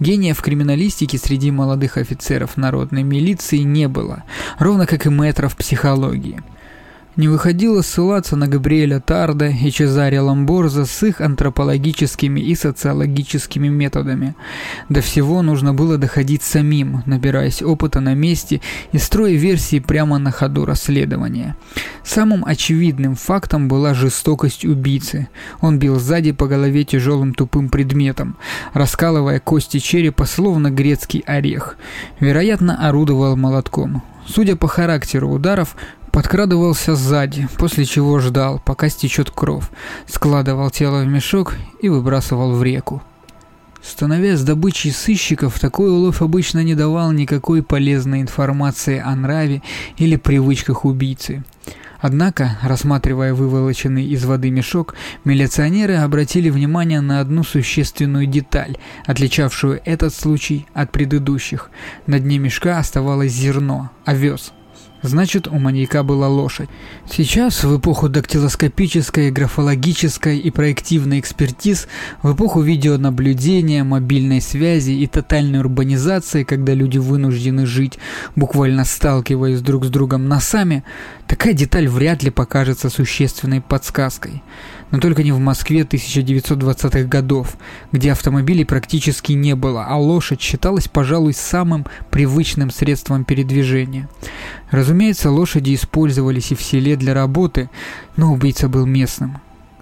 Гения 0.00 0.32
в 0.32 0.40
криминалистике 0.40 1.18
среди 1.18 1.50
молодых 1.50 1.98
офицеров 1.98 2.56
народной 2.56 3.02
милиции 3.02 3.58
не 3.58 3.88
было, 3.88 4.22
ровно 4.58 4.86
как 4.86 5.04
и 5.04 5.10
метров 5.10 5.58
психологии. 5.58 6.40
Не 7.14 7.28
выходило 7.28 7.82
ссылаться 7.82 8.36
на 8.36 8.48
Габриэля 8.48 8.98
Тарда 8.98 9.48
и 9.48 9.70
Чезаре 9.70 10.20
Ламборза 10.20 10.86
с 10.86 11.02
их 11.02 11.20
антропологическими 11.20 12.40
и 12.40 12.54
социологическими 12.54 13.68
методами. 13.68 14.34
До 14.88 15.02
всего 15.02 15.42
нужно 15.42 15.74
было 15.74 15.98
доходить 15.98 16.42
самим, 16.42 17.02
набираясь 17.04 17.60
опыта 17.60 18.00
на 18.00 18.14
месте 18.14 18.62
и 18.92 18.98
строя 18.98 19.34
версии 19.34 19.78
прямо 19.78 20.16
на 20.16 20.30
ходу 20.30 20.64
расследования. 20.64 21.54
Самым 22.02 22.46
очевидным 22.46 23.14
фактом 23.14 23.68
была 23.68 23.92
жестокость 23.92 24.64
убийцы. 24.64 25.28
Он 25.60 25.78
бил 25.78 26.00
сзади 26.00 26.32
по 26.32 26.46
голове 26.46 26.84
тяжелым 26.84 27.34
тупым 27.34 27.68
предметом, 27.68 28.36
раскалывая 28.72 29.38
кости 29.38 29.80
черепа 29.80 30.24
словно 30.24 30.70
грецкий 30.70 31.20
орех. 31.26 31.76
Вероятно, 32.20 32.88
орудовал 32.88 33.36
молотком. 33.36 34.02
Судя 34.26 34.56
по 34.56 34.68
характеру 34.68 35.28
ударов, 35.28 35.76
Подкрадывался 36.12 36.94
сзади, 36.94 37.48
после 37.56 37.86
чего 37.86 38.18
ждал, 38.18 38.60
пока 38.62 38.90
стечет 38.90 39.30
кровь, 39.30 39.64
складывал 40.06 40.70
тело 40.70 41.00
в 41.02 41.06
мешок 41.06 41.54
и 41.80 41.88
выбрасывал 41.88 42.52
в 42.52 42.62
реку. 42.62 43.02
Становясь 43.82 44.42
добычей 44.42 44.92
сыщиков, 44.92 45.58
такой 45.58 45.90
улов 45.90 46.20
обычно 46.20 46.62
не 46.62 46.74
давал 46.74 47.12
никакой 47.12 47.62
полезной 47.62 48.20
информации 48.20 49.00
о 49.00 49.16
нраве 49.16 49.62
или 49.96 50.16
привычках 50.16 50.84
убийцы. 50.84 51.44
Однако, 51.98 52.58
рассматривая 52.62 53.32
выволоченный 53.32 54.04
из 54.04 54.24
воды 54.26 54.50
мешок, 54.50 54.94
милиционеры 55.24 55.94
обратили 55.94 56.50
внимание 56.50 57.00
на 57.00 57.20
одну 57.20 57.42
существенную 57.42 58.26
деталь, 58.26 58.76
отличавшую 59.06 59.80
этот 59.86 60.14
случай 60.14 60.66
от 60.74 60.92
предыдущих. 60.92 61.70
На 62.06 62.18
дне 62.18 62.38
мешка 62.38 62.78
оставалось 62.78 63.32
зерно, 63.32 63.90
овес– 64.04 64.52
Значит, 65.02 65.48
у 65.48 65.58
маньяка 65.58 66.04
была 66.04 66.28
лошадь. 66.28 66.68
Сейчас, 67.10 67.64
в 67.64 67.76
эпоху 67.76 68.08
дактилоскопической, 68.08 69.32
графологической 69.32 70.38
и 70.38 70.50
проективной 70.50 71.18
экспертиз, 71.18 71.88
в 72.22 72.34
эпоху 72.34 72.60
видеонаблюдения, 72.60 73.82
мобильной 73.82 74.40
связи 74.40 74.92
и 74.92 75.06
тотальной 75.08 75.58
урбанизации, 75.58 76.44
когда 76.44 76.74
люди 76.74 76.98
вынуждены 76.98 77.66
жить, 77.66 77.98
буквально 78.36 78.84
сталкиваясь 78.84 79.60
друг 79.60 79.86
с 79.86 79.88
другом 79.88 80.28
носами, 80.28 80.84
такая 81.26 81.52
деталь 81.52 81.88
вряд 81.88 82.22
ли 82.22 82.30
покажется 82.30 82.88
существенной 82.88 83.60
подсказкой 83.60 84.42
но 84.92 85.00
только 85.00 85.24
не 85.24 85.32
в 85.32 85.40
Москве 85.40 85.80
1920-х 85.80 87.04
годов, 87.08 87.56
где 87.90 88.12
автомобилей 88.12 88.64
практически 88.64 89.32
не 89.32 89.56
было, 89.56 89.86
а 89.86 89.96
лошадь 89.96 90.40
считалась, 90.40 90.86
пожалуй, 90.86 91.32
самым 91.32 91.86
привычным 92.10 92.70
средством 92.70 93.24
передвижения. 93.24 94.08
Разумеется, 94.70 95.30
лошади 95.30 95.74
использовались 95.74 96.52
и 96.52 96.54
в 96.54 96.62
селе 96.62 96.96
для 96.96 97.14
работы, 97.14 97.70
но 98.16 98.32
убийца 98.32 98.68
был 98.68 98.86
местным. 98.86 99.40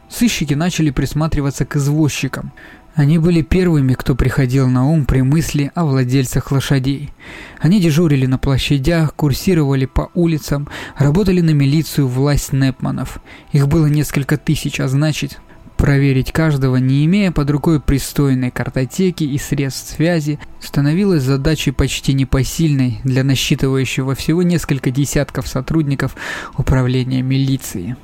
Сыщики 0.08 0.54
начали 0.54 0.90
присматриваться 0.90 1.66
к 1.66 1.76
извозчикам– 1.76 2.52
они 2.94 3.18
были 3.18 3.42
первыми, 3.42 3.94
кто 3.94 4.14
приходил 4.14 4.68
на 4.68 4.86
ум 4.86 5.04
при 5.04 5.22
мысли 5.22 5.70
о 5.74 5.84
владельцах 5.84 6.50
лошадей. 6.50 7.10
Они 7.58 7.80
дежурили 7.80 8.26
на 8.26 8.38
площадях, 8.38 9.14
курсировали 9.14 9.86
по 9.86 10.10
улицам, 10.14 10.68
работали 10.98 11.40
на 11.40 11.50
милицию 11.50 12.08
власть 12.08 12.52
Непманов. 12.52 13.20
Их 13.52 13.68
было 13.68 13.86
несколько 13.86 14.36
тысяч, 14.36 14.80
а 14.80 14.88
значит, 14.88 15.40
проверить 15.76 16.32
каждого, 16.32 16.76
не 16.76 17.06
имея 17.06 17.30
под 17.30 17.48
рукой 17.50 17.80
пристойной 17.80 18.50
картотеки 18.50 19.24
и 19.24 19.38
средств 19.38 19.94
связи, 19.96 20.38
становилось 20.60 21.22
задачей 21.22 21.70
почти 21.70 22.12
непосильной 22.12 23.00
для 23.04 23.24
насчитывающего 23.24 24.14
всего 24.14 24.42
несколько 24.42 24.90
десятков 24.90 25.48
сотрудников 25.48 26.16
управления 26.58 27.22
милиции. 27.22 27.96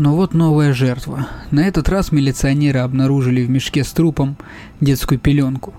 Но 0.00 0.16
вот 0.16 0.32
новая 0.32 0.72
жертва. 0.72 1.26
На 1.50 1.68
этот 1.68 1.90
раз 1.90 2.10
милиционеры 2.10 2.78
обнаружили 2.78 3.44
в 3.44 3.50
мешке 3.50 3.84
с 3.84 3.92
трупом 3.92 4.38
детскую 4.80 5.20
пеленку. 5.20 5.74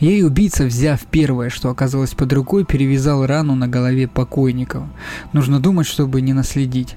Ей 0.00 0.24
убийца, 0.24 0.64
взяв 0.64 1.04
первое, 1.04 1.50
что 1.50 1.68
оказалось 1.68 2.14
под 2.14 2.32
рукой, 2.32 2.64
перевязал 2.64 3.26
рану 3.26 3.54
на 3.54 3.68
голове 3.68 4.08
покойникова. 4.08 4.88
Нужно 5.34 5.60
думать, 5.60 5.86
чтобы 5.86 6.22
не 6.22 6.32
наследить. 6.32 6.96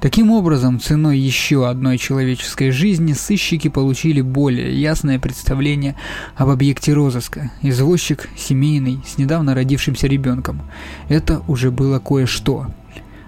Таким 0.00 0.30
образом, 0.30 0.78
ценой 0.78 1.18
еще 1.18 1.68
одной 1.68 1.98
человеческой 1.98 2.70
жизни 2.70 3.14
сыщики 3.14 3.66
получили 3.66 4.20
более 4.20 4.80
ясное 4.80 5.18
представление 5.18 5.96
об 6.36 6.50
объекте 6.50 6.92
розыска. 6.92 7.50
Извозчик 7.62 8.28
семейный, 8.36 9.00
с 9.04 9.18
недавно 9.18 9.56
родившимся 9.56 10.06
ребенком. 10.06 10.62
Это 11.08 11.42
уже 11.48 11.72
было 11.72 11.98
кое-что. 11.98 12.68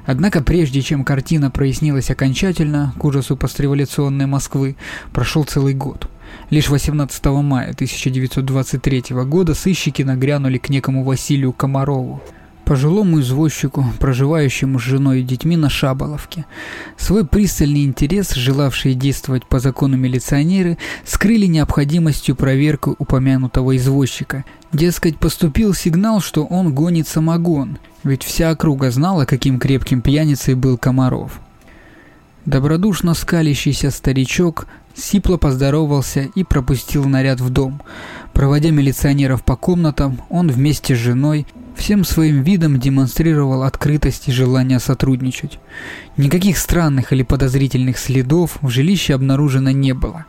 Однако 0.07 0.43
прежде 0.43 0.83
чем 0.83 1.05
картина 1.05 1.51
прояснилась 1.51 2.11
окончательно, 2.11 2.95
к 2.99 3.05
ужасу 3.05 3.37
постреволюционной 3.37 4.27
Москвы, 4.27 4.77
прошел 5.13 5.45
целый 5.45 5.75
год. 5.75 6.09
Лишь 6.51 6.69
18 6.69 7.25
мая 7.27 7.71
1923 7.71 9.05
года 9.25 9.55
сыщики 9.55 10.03
нагрянули 10.03 10.59
к 10.59 10.69
некому 10.69 11.05
Василию 11.05 11.53
Комарову 11.53 12.23
пожилому 12.65 13.21
извозчику, 13.21 13.85
проживающему 13.99 14.79
с 14.79 14.83
женой 14.83 15.21
и 15.21 15.25
детьми 15.25 15.57
на 15.57 15.71
Шаболовке. 15.71 16.47
Свой 16.97 17.27
пристальный 17.27 17.85
интерес, 17.85 18.35
желавшие 18.35 18.95
действовать 18.95 19.47
по 19.47 19.59
закону 19.59 19.97
милиционеры, 19.97 20.79
скрыли 21.05 21.47
необходимостью 21.47 22.37
проверки 22.37 22.91
упомянутого 22.99 23.77
извозчика. 23.77 24.45
Дескать, 24.73 25.19
поступил 25.19 25.75
сигнал, 25.75 26.21
что 26.21 26.45
он 26.45 26.75
гонит 26.75 27.07
самогон, 27.07 27.79
ведь 28.03 28.23
вся 28.23 28.51
округа 28.51 28.91
знала, 28.91 29.25
каким 29.25 29.59
крепким 29.59 30.01
пьяницей 30.01 30.55
был 30.55 30.79
Комаров. 30.79 31.41
Добродушно 32.45 33.15
скалящийся 33.15 33.91
старичок 33.91 34.67
сипло 34.95 35.37
поздоровался 35.37 36.29
и 36.35 36.45
пропустил 36.45 37.05
наряд 37.05 37.41
в 37.41 37.51
дом. 37.51 37.81
Проводя 38.33 38.71
милиционеров 38.71 39.43
по 39.45 39.57
комнатам, 39.57 40.21
он 40.29 40.51
вместе 40.51 40.95
с 40.95 40.99
женой 40.99 41.47
всем 41.75 42.05
своим 42.05 42.43
видом 42.43 42.79
демонстрировал 42.79 43.63
открытость 43.63 44.29
и 44.29 44.33
желание 44.33 44.79
сотрудничать. 44.79 45.59
Никаких 46.17 46.59
странных 46.59 47.13
или 47.13 47.23
подозрительных 47.23 47.99
следов 47.99 48.59
в 48.63 48.69
жилище 48.69 49.15
обнаружено 49.15 49.71
не 49.71 49.93
было. 49.93 50.27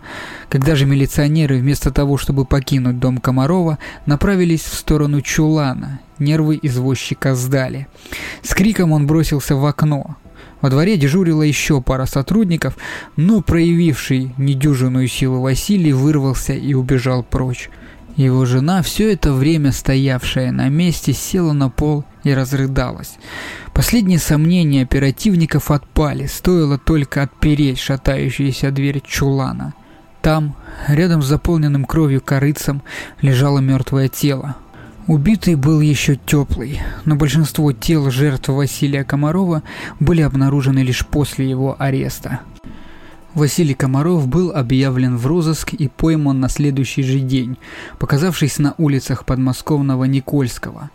Когда 0.49 0.75
же 0.75 0.85
милиционеры 0.85 1.57
вместо 1.57 1.91
того, 1.91 2.17
чтобы 2.17 2.45
покинуть 2.45 2.99
дом 2.99 3.19
Комарова, 3.19 3.77
направились 4.05 4.63
в 4.63 4.73
сторону 4.73 5.21
чулана, 5.21 5.99
нервы 6.19 6.59
извозчика 6.61 7.35
сдали. 7.35 7.87
С 8.41 8.53
криком 8.53 8.91
он 8.91 9.07
бросился 9.07 9.55
в 9.55 9.65
окно. 9.65 10.17
Во 10.61 10.69
дворе 10.69 10.97
дежурила 10.97 11.43
еще 11.43 11.81
пара 11.81 12.05
сотрудников, 12.05 12.77
но 13.17 13.41
проявивший 13.41 14.33
недюжинную 14.37 15.07
силу 15.07 15.41
Василий 15.41 15.93
вырвался 15.93 16.53
и 16.53 16.73
убежал 16.73 17.23
прочь. 17.23 17.69
Его 18.15 18.45
жена, 18.45 18.81
все 18.81 19.11
это 19.11 19.33
время 19.33 19.73
стоявшая 19.73 20.51
на 20.51 20.69
месте, 20.69 21.11
села 21.11 21.51
на 21.51 21.69
пол 21.69 22.05
и 22.23 22.33
разрыдалась. 22.33 23.17
Последние 23.73 24.19
сомнения 24.19 24.83
оперативников 24.83 25.69
отпали, 25.69 26.25
стоило 26.27 26.77
только 26.77 27.23
отпереть 27.23 27.79
шатающуюся 27.79 28.71
дверь 28.71 29.01
чулана. 29.05 29.73
Там, 30.21 30.55
рядом 30.87 31.21
с 31.21 31.27
заполненным 31.27 31.83
кровью 31.83 32.21
корыцем, 32.21 32.81
лежало 33.21 33.59
мертвое 33.59 34.07
тело. 34.07 34.55
Убитый 35.07 35.53
был 35.53 35.81
еще 35.81 36.15
теплый, 36.15 36.81
но 37.03 37.15
большинство 37.15 37.71
тел 37.73 38.09
жертв 38.09 38.47
Василия 38.47 39.03
Комарова 39.03 39.61
были 39.99 40.21
обнаружены 40.21 40.79
лишь 40.79 41.05
после 41.05 41.47
его 41.47 41.75
ареста. 41.77 42.39
Василий 43.35 43.73
Комаров 43.73 44.29
был 44.29 44.51
объявлен 44.51 45.17
в 45.17 45.27
розыск 45.27 45.73
и 45.73 45.89
пойман 45.89 46.39
на 46.39 46.47
следующий 46.47 47.03
же 47.03 47.19
день, 47.19 47.57
показавшись 47.99 48.59
на 48.59 48.75
улицах 48.77 49.25
подмосковного 49.25 50.05
Никольского. 50.05 50.89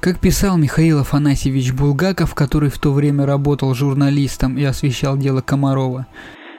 Как 0.00 0.20
писал 0.20 0.58
Михаил 0.58 1.00
Афанасьевич 1.00 1.72
Булгаков, 1.72 2.34
который 2.34 2.68
в 2.68 2.78
то 2.78 2.92
время 2.92 3.24
работал 3.24 3.74
журналистом 3.74 4.58
и 4.58 4.64
освещал 4.64 5.16
дело 5.16 5.40
Комарова, 5.40 6.06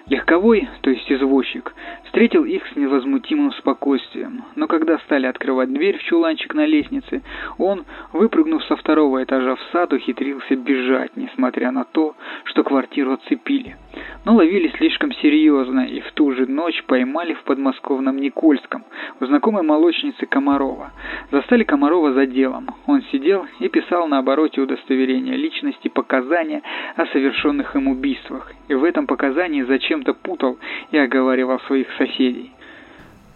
Легковой, 0.07 0.67
то 0.81 0.89
есть 0.89 1.09
извозчик, 1.11 1.71
встретил 2.09 2.43
их 2.43 2.65
с 2.67 2.75
невозмутимым 2.75 3.51
спокойствием, 3.53 4.43
но 4.55 4.67
когда 4.67 4.97
стали 4.99 5.27
открывать 5.27 5.71
дверь 5.71 5.97
в 5.97 6.03
чуланчик 6.03 6.53
на 6.55 6.65
лестнице, 6.65 7.21
он, 7.59 7.85
выпрыгнув 8.13 8.63
со 8.65 8.75
второго 8.75 9.23
этажа 9.23 9.55
в 9.55 9.61
сад, 9.71 9.93
ухитрился 9.93 10.55
бежать, 10.55 11.11
несмотря 11.15 11.71
на 11.71 11.85
то, 11.85 12.15
что 12.45 12.63
квартиру 12.63 13.13
оцепили 13.13 13.77
но 14.25 14.35
ловили 14.35 14.71
слишком 14.77 15.11
серьезно 15.13 15.81
и 15.81 16.01
в 16.01 16.11
ту 16.13 16.31
же 16.33 16.45
ночь 16.45 16.83
поймали 16.85 17.33
в 17.33 17.43
подмосковном 17.43 18.17
Никольском 18.17 18.83
у 19.19 19.25
знакомой 19.25 19.63
молочницы 19.63 20.25
Комарова. 20.25 20.91
Застали 21.31 21.63
Комарова 21.63 22.13
за 22.13 22.25
делом. 22.25 22.67
Он 22.85 23.01
сидел 23.11 23.45
и 23.59 23.67
писал 23.69 24.07
на 24.07 24.19
обороте 24.19 24.61
удостоверения 24.61 25.35
личности 25.35 25.87
показания 25.87 26.61
о 26.95 27.05
совершенных 27.07 27.75
им 27.75 27.87
убийствах, 27.87 28.51
и 28.67 28.73
в 28.73 28.83
этом 28.83 29.07
показании 29.07 29.63
зачем-то 29.63 30.13
путал 30.13 30.57
и 30.91 30.97
оговаривал 30.97 31.59
своих 31.61 31.87
соседей. 31.99 32.51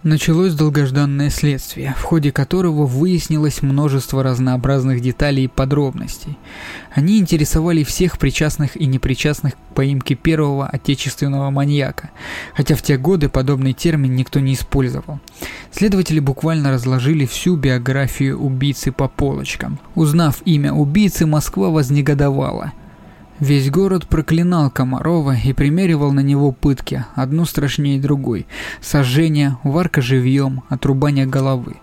Началось 0.04 0.54
долгожданное 0.54 1.30
следствие, 1.30 1.95
в 1.97 2.04
ходе 2.04 2.34
которого 2.34 2.86
выяснилось 2.86 3.62
множество 3.62 4.21
разнообразных 4.21 4.99
деталей 4.99 5.45
и 5.45 5.47
подробностей. 5.47 6.38
Они 6.93 7.19
интересовали 7.19 7.84
всех 7.84 8.17
причастных 8.17 8.76
и 8.76 8.86
непричастных 8.86 9.54
к 9.54 9.76
поимке 9.76 10.15
первого 10.15 10.67
отечественного 10.67 11.52
маньяка, 11.52 12.10
хотя 12.54 12.76
в 12.76 12.82
те 12.82 12.97
годы 12.97 13.30
подобный 13.30 13.71
термин 13.71 14.13
никто 14.13 14.41
не 14.41 14.56
использовал. 14.56 15.21
Следователи 15.71 16.19
буквально 16.19 16.71
разложили 16.71 17.26
всю 17.26 17.56
биографию 17.56 18.38
убийцы 18.38 18.91
по 18.91 19.08
полочкам. 19.08 19.80
Узнав 19.95 20.41
имя 20.43 20.73
убийцы, 20.73 21.26
Москва 21.26 21.69
вознегодовала– 21.69 22.73
Весь 23.39 23.69
город 23.72 24.08
проклинал 24.08 24.69
Комарова 24.69 25.36
и 25.36 25.54
примеривал 25.54 26.12
на 26.12 26.19
него 26.19 26.52
пытки, 26.52 27.06
одну 27.15 27.46
страшнее 27.46 28.00
другой. 28.00 28.46
Сожжение, 28.80 29.58
варка 29.63 30.02
живьем, 30.02 30.63
отрубание 30.69 31.26
головы. 31.26 31.78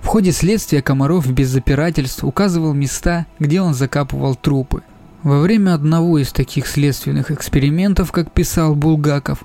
В 0.00 0.06
ходе 0.06 0.32
следствия 0.32 0.82
Комаров 0.82 1.30
без 1.30 1.48
запирательств 1.48 2.24
указывал 2.24 2.72
места, 2.72 3.26
где 3.38 3.60
он 3.60 3.74
закапывал 3.74 4.34
трупы. 4.34 4.82
Во 5.24 5.40
время 5.40 5.72
одного 5.72 6.18
из 6.18 6.32
таких 6.32 6.66
следственных 6.66 7.30
экспериментов, 7.30 8.12
как 8.12 8.30
писал 8.30 8.74
Булгаков, 8.74 9.38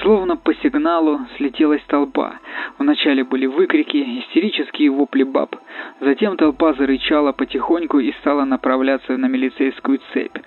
словно 0.00 0.36
по 0.36 0.54
сигналу 0.54 1.20
слетелась 1.36 1.82
толпа. 1.88 2.34
Вначале 2.78 3.24
были 3.24 3.46
выкрики, 3.46 3.96
истерические 4.20 4.90
вопли 4.90 5.24
баб. 5.24 5.56
Затем 6.00 6.36
толпа 6.36 6.74
зарычала 6.74 7.32
потихоньку 7.32 7.98
и 7.98 8.12
стала 8.20 8.44
направляться 8.44 9.16
на 9.16 9.26
милицейскую 9.26 9.98
цепь 10.12 10.38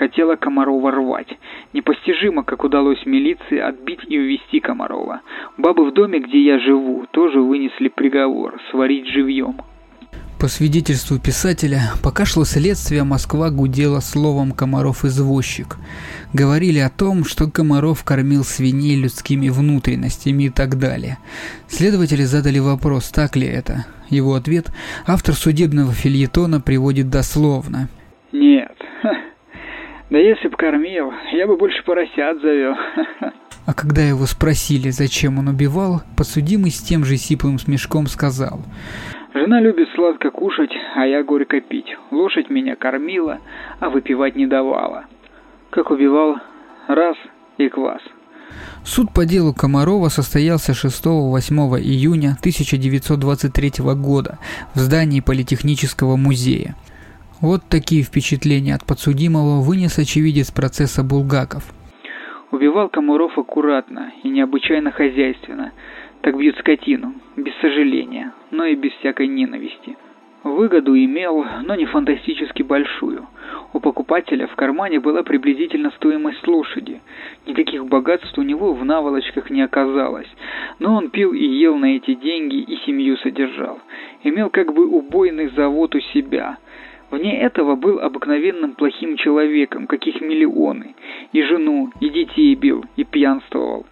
хотела 0.00 0.36
Комарова 0.36 0.90
рвать. 0.92 1.38
Непостижимо, 1.74 2.42
как 2.42 2.64
удалось 2.64 3.04
милиции 3.04 3.58
отбить 3.58 4.00
и 4.08 4.18
увести 4.18 4.58
Комарова. 4.58 5.20
Бабы 5.58 5.84
в 5.84 5.92
доме, 5.92 6.20
где 6.20 6.40
я 6.40 6.58
живу, 6.58 7.04
тоже 7.10 7.38
вынесли 7.42 7.88
приговор– 7.88 8.58
сварить 8.70 9.06
живьем. 9.08 9.56
По 10.40 10.48
свидетельству 10.48 11.18
писателя, 11.18 11.82
пока 12.02 12.24
шло 12.24 12.46
следствие, 12.46 13.04
Москва 13.04 13.50
гудела 13.50 14.00
словом 14.00 14.52
«Комаров-извозчик». 14.52 15.76
Говорили 16.32 16.78
о 16.78 16.88
том, 16.88 17.26
что 17.26 17.50
Комаров 17.50 18.02
кормил 18.04 18.42
свиней 18.42 18.96
людскими 18.96 19.50
внутренностями 19.50 20.44
и 20.44 20.48
так 20.48 20.78
далее. 20.78 21.18
Следователи 21.68 22.22
задали 22.22 22.58
вопрос, 22.58 23.10
так 23.10 23.36
ли 23.36 23.46
это. 23.46 23.84
Его 24.08 24.34
ответ 24.34 24.72
автор 25.06 25.34
судебного 25.34 25.92
фильетона 25.92 26.58
приводит 26.58 27.10
дословно. 27.10 27.90
Нет, 28.32 28.72
да 30.08 30.18
если 30.18 30.48
б 30.48 30.56
кормил, 30.56 31.12
я 31.34 31.46
бы 31.46 31.58
больше 31.58 31.84
поросят 31.84 32.40
завел. 32.40 32.76
А 33.66 33.74
когда 33.74 34.00
его 34.00 34.24
спросили, 34.24 34.88
зачем 34.88 35.38
он 35.38 35.48
убивал, 35.48 36.02
подсудимый 36.16 36.70
с 36.70 36.80
тем 36.80 37.04
же 37.04 37.18
сиплым 37.18 37.58
смешком 37.58 38.06
сказал. 38.06 38.62
Жена 39.32 39.60
любит 39.60 39.88
сладко 39.94 40.30
кушать, 40.30 40.72
а 40.96 41.06
я 41.06 41.22
горько 41.22 41.60
пить. 41.60 41.96
Лошадь 42.10 42.50
меня 42.50 42.74
кормила, 42.74 43.38
а 43.78 43.88
выпивать 43.88 44.34
не 44.34 44.46
давала. 44.46 45.04
Как 45.70 45.90
убивал, 45.90 46.36
раз 46.88 47.16
и 47.56 47.68
квас. 47.68 48.02
Суд 48.84 49.12
по 49.14 49.24
делу 49.24 49.54
Комарова 49.54 50.08
состоялся 50.08 50.72
6-8 50.72 51.80
июня 51.80 52.36
1923 52.40 53.72
года 53.94 54.38
в 54.74 54.78
здании 54.78 55.20
Политехнического 55.20 56.16
музея. 56.16 56.74
Вот 57.40 57.62
такие 57.68 58.02
впечатления 58.02 58.74
от 58.74 58.84
подсудимого 58.84 59.60
вынес 59.60 59.98
очевидец 59.98 60.50
процесса 60.50 61.04
Булгаков. 61.04 61.72
Убивал 62.50 62.88
Комаров 62.88 63.38
аккуратно 63.38 64.12
и 64.24 64.28
необычайно 64.28 64.90
хозяйственно. 64.90 65.72
Так 66.22 66.36
бьют 66.36 66.56
скотину, 66.58 67.14
без 67.36 67.54
сожаления, 67.60 68.32
но 68.50 68.64
и 68.64 68.74
без 68.74 68.92
всякой 68.94 69.26
ненависти. 69.26 69.96
Выгоду 70.42 70.96
имел, 70.96 71.44
но 71.64 71.74
не 71.74 71.84
фантастически 71.84 72.62
большую. 72.62 73.26
У 73.74 73.80
покупателя 73.80 74.46
в 74.46 74.54
кармане 74.56 74.98
была 74.98 75.22
приблизительно 75.22 75.90
стоимость 75.92 76.46
лошади. 76.46 77.00
Никаких 77.46 77.86
богатств 77.86 78.36
у 78.38 78.42
него 78.42 78.72
в 78.72 78.84
наволочках 78.84 79.50
не 79.50 79.60
оказалось, 79.60 80.28
но 80.78 80.94
он 80.94 81.10
пил 81.10 81.32
и 81.32 81.44
ел 81.44 81.76
на 81.76 81.96
эти 81.96 82.14
деньги 82.14 82.56
и 82.56 82.76
семью 82.86 83.18
содержал. 83.18 83.80
Имел 84.24 84.48
как 84.48 84.72
бы 84.72 84.86
убойный 84.86 85.48
завод 85.48 85.94
у 85.94 86.00
себя– 86.00 86.58
Вне 87.10 87.40
этого 87.40 87.74
был 87.74 87.98
обыкновенным 87.98 88.74
плохим 88.74 89.16
человеком, 89.16 89.86
каких 89.86 90.20
миллионы. 90.20 90.94
И 91.32 91.42
жену, 91.42 91.90
и 92.00 92.08
детей 92.08 92.54
бил, 92.54 92.84
и 92.96 93.04
пьянствовал. 93.04 93.86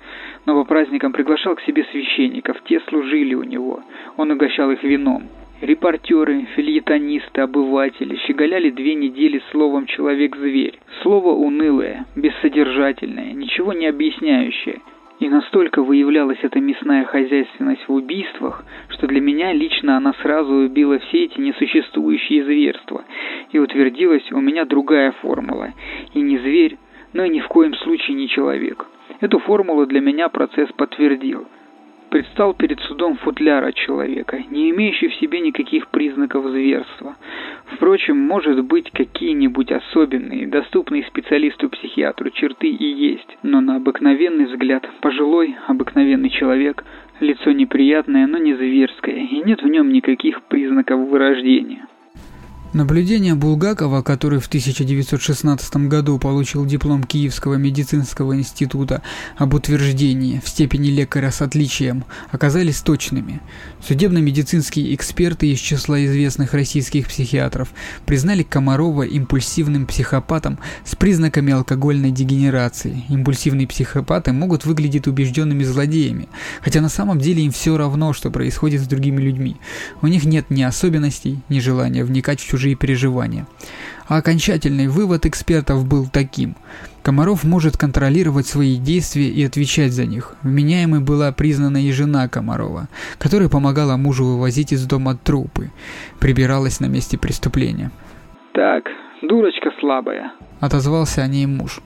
Но 0.46 0.54
по 0.54 0.64
праздникам 0.64 1.12
приглашал 1.12 1.57
к 1.57 1.62
себе 1.62 1.85
священников, 1.90 2.57
те 2.64 2.81
служили 2.88 3.35
у 3.35 3.42
него. 3.42 3.83
Он 4.16 4.31
угощал 4.31 4.70
их 4.70 4.83
вином. 4.85 5.24
Репортеры, 5.61 6.46
фильетонисты, 6.54 7.40
обыватели 7.40 8.14
щеголяли 8.26 8.70
две 8.70 8.94
недели 8.94 9.42
словом 9.50 9.87
«человек-зверь». 9.87 10.78
Слово 11.02 11.31
унылое, 11.31 12.07
бессодержательное, 12.14 13.33
ничего 13.33 13.72
не 13.72 13.87
объясняющее– 13.87 14.78
и 15.20 15.28
настолько 15.28 15.83
выявлялась 15.83 16.38
эта 16.42 16.61
мясная 16.61 17.04
хозяйственность 17.04 17.87
в 17.88 17.92
убийствах, 17.92 18.64
что 18.88 19.07
для 19.07 19.20
меня 19.20 19.52
лично 19.52 19.96
она 19.96 20.12
сразу 20.22 20.52
убила 20.52 20.98
все 20.98 21.24
эти 21.24 21.40
несуществующие 21.40 22.44
зверства, 22.44 23.04
и 23.50 23.59
утвердилась 23.59 24.31
у 24.33 24.40
меня 24.40 24.64
другая 24.64 25.12
формула. 25.12 25.72
И 26.14 26.20
не 26.20 26.38
зверь, 26.38 26.78
но 27.12 27.24
и 27.24 27.31
ни 27.31 27.40
в 27.40 27.48
коем 27.48 27.74
случае 27.74 28.16
не 28.16 28.28
человек. 28.28 28.87
Эту 29.20 29.38
формулу 29.40 29.87
для 29.87 30.00
меня 30.00 30.28
процесс 30.28 30.70
подтвердил– 30.72 31.46
предстал 32.09 32.54
перед 32.54 32.81
судом 32.81 33.16
футляр 33.16 33.64
от 33.64 33.74
человека, 33.74 34.42
не 34.50 34.70
имеющий 34.70 35.09
в 35.09 35.14
себе 35.16 35.40
никаких 35.40 35.88
признаков 35.88 36.46
зверства. 36.46 37.16
Впрочем, 37.72 38.18
может 38.18 38.64
быть, 38.64 38.90
какие-нибудь 38.90 39.70
особенные, 39.70 40.46
доступные 40.46 41.04
специалисту-психиатру 41.04 42.31
черты 42.31 42.68
и 42.68 42.85
есть, 42.85 43.38
но 43.42 43.61
на 43.61 43.76
обыкновенный 43.76 44.46
взгляд 44.46 44.88
пожилой, 45.00 45.57
обыкновенный 45.66 46.31
человек, 46.31 46.85
лицо 47.20 47.52
неприятное, 47.52 48.26
но 48.26 48.38
не 48.38 48.54
зверское, 48.54 49.16
и 49.16 49.42
нет 49.42 49.62
в 49.62 49.68
нем 49.68 49.92
никаких 49.92 50.42
признаков 50.44 51.09
вырождения. 51.09 51.87
Наблюдения 52.74 53.35
Булгакова, 53.35 54.02
который 54.02 54.40
в 54.40 54.46
1916 54.46 55.88
году 55.88 56.18
получил 56.18 56.66
диплом 56.66 57.02
Киевского 57.02 57.54
медицинского 57.54 58.37
института 58.37 59.00
об 59.38 59.54
утверждении 59.54 60.42
в 60.44 60.48
степени 60.50 60.88
лекаря 60.88 61.31
с 61.31 61.40
отличием, 61.40 62.04
оказались 62.31 62.83
точными. 62.83 63.40
Судебно-медицинские 63.87 64.94
эксперты 64.94 65.50
из 65.50 65.61
числа 65.61 66.04
известных 66.04 66.52
российских 66.52 67.09
психиатров 67.09 67.70
признали 68.04 68.42
Комарова 68.42 69.04
импульсивным 69.04 69.87
психопатом 69.87 70.59
с 70.85 70.94
признаками 70.94 71.54
алкогольной 71.54 72.11
дегенерации. 72.11 73.02
Импульсивные 73.09 73.66
психопаты 73.66 74.33
могут 74.33 74.66
выглядеть 74.66 75.07
убежденными 75.07 75.64
злодеями, 75.64 76.28
хотя 76.61 76.83
на 76.83 76.90
самом 76.90 77.18
деле 77.18 77.42
им 77.44 77.50
все 77.50 77.78
равно, 77.78 78.12
что 78.12 78.31
происходит 78.31 78.83
с 78.83 78.87
другими 78.87 79.22
людьми. 79.22 79.57
У 80.02 80.07
них 80.07 80.26
нет 80.26 80.50
ни 80.50 80.62
особенностей, 80.62 81.40
ни 81.48 81.61
желания 81.61 82.04
вникать 82.04 82.40
в 82.40 82.46
чужие 82.46 82.57
чужие 82.58 82.74
переживания. 82.74 83.46
А 84.08 84.16
окончательный 84.16 84.88
вывод 84.88 85.26
экспертов 85.26 85.86
был 85.86 86.06
таким. 86.06 86.56
Комаров 87.02 87.44
может 87.44 87.76
контролировать 87.76 88.46
свои 88.46 88.76
действия 88.76 89.28
и 89.28 89.44
отвечать 89.44 89.92
за 89.92 90.06
них. 90.06 90.34
Вменяемой 90.42 91.00
была 91.00 91.30
признана 91.30 91.78
и 91.78 91.92
жена 91.92 92.28
Комарова, 92.28 92.88
которая 93.18 93.48
помогала 93.48 93.96
мужу 93.96 94.24
вывозить 94.24 94.72
из 94.72 94.84
дома 94.86 95.16
трупы, 95.16 95.70
прибиралась 96.18 96.80
на 96.80 96.86
месте 96.86 97.16
преступления. 97.16 97.90
«Так, 98.54 98.84
дурочка 99.22 99.70
слабая»,— 99.78 100.32
отозвался 100.60 101.22
о 101.22 101.28
ней 101.28 101.46
муж. 101.46 101.80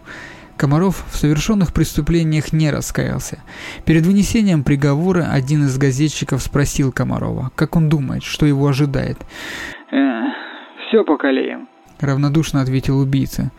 Комаров 0.56 1.04
в 1.10 1.16
совершенных 1.16 1.72
преступлениях 1.72 2.52
не 2.52 2.70
раскаялся. 2.70 3.38
Перед 3.84 4.06
вынесением 4.06 4.62
приговора 4.64 5.28
один 5.32 5.64
из 5.64 5.76
газетчиков 5.76 6.40
спросил 6.42 6.92
Комарова, 6.92 7.50
как 7.56 7.76
он 7.76 7.88
думает, 7.88 8.22
что 8.22 8.46
его 8.46 8.68
ожидает. 8.68 9.18
«Э, 10.92 10.94
все 10.94 11.04
покалеем»,— 11.04 11.68
равнодушно 12.00 12.60
ответил 12.60 12.98
убийца. 12.98 13.50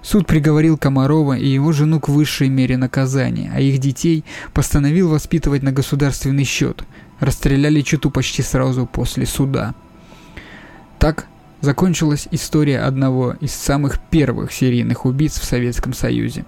Суд 0.00 0.26
приговорил 0.26 0.78
Комарова 0.78 1.36
и 1.36 1.46
его 1.46 1.72
жену 1.72 2.00
к 2.00 2.08
высшей 2.08 2.48
мере 2.48 2.76
наказания, 2.76 3.52
а 3.54 3.60
их 3.60 3.78
детей 3.78 4.24
постановил 4.54 5.10
воспитывать 5.10 5.62
на 5.62 5.72
государственный 5.72 6.44
счет. 6.44 6.84
Расстреляли 7.20 7.80
читу 7.82 8.10
почти 8.10 8.42
сразу 8.42 8.86
после 8.86 9.26
суда. 9.26 9.74
Так 10.98 11.26
закончилась 11.60 12.28
история 12.30 12.80
одного 12.80 13.34
из 13.40 13.52
самых 13.52 14.00
первых 14.10 14.52
серийных 14.52 15.04
убийц 15.04 15.38
в 15.38 15.44
Советском 15.44 15.92
Союзе. 15.92 16.44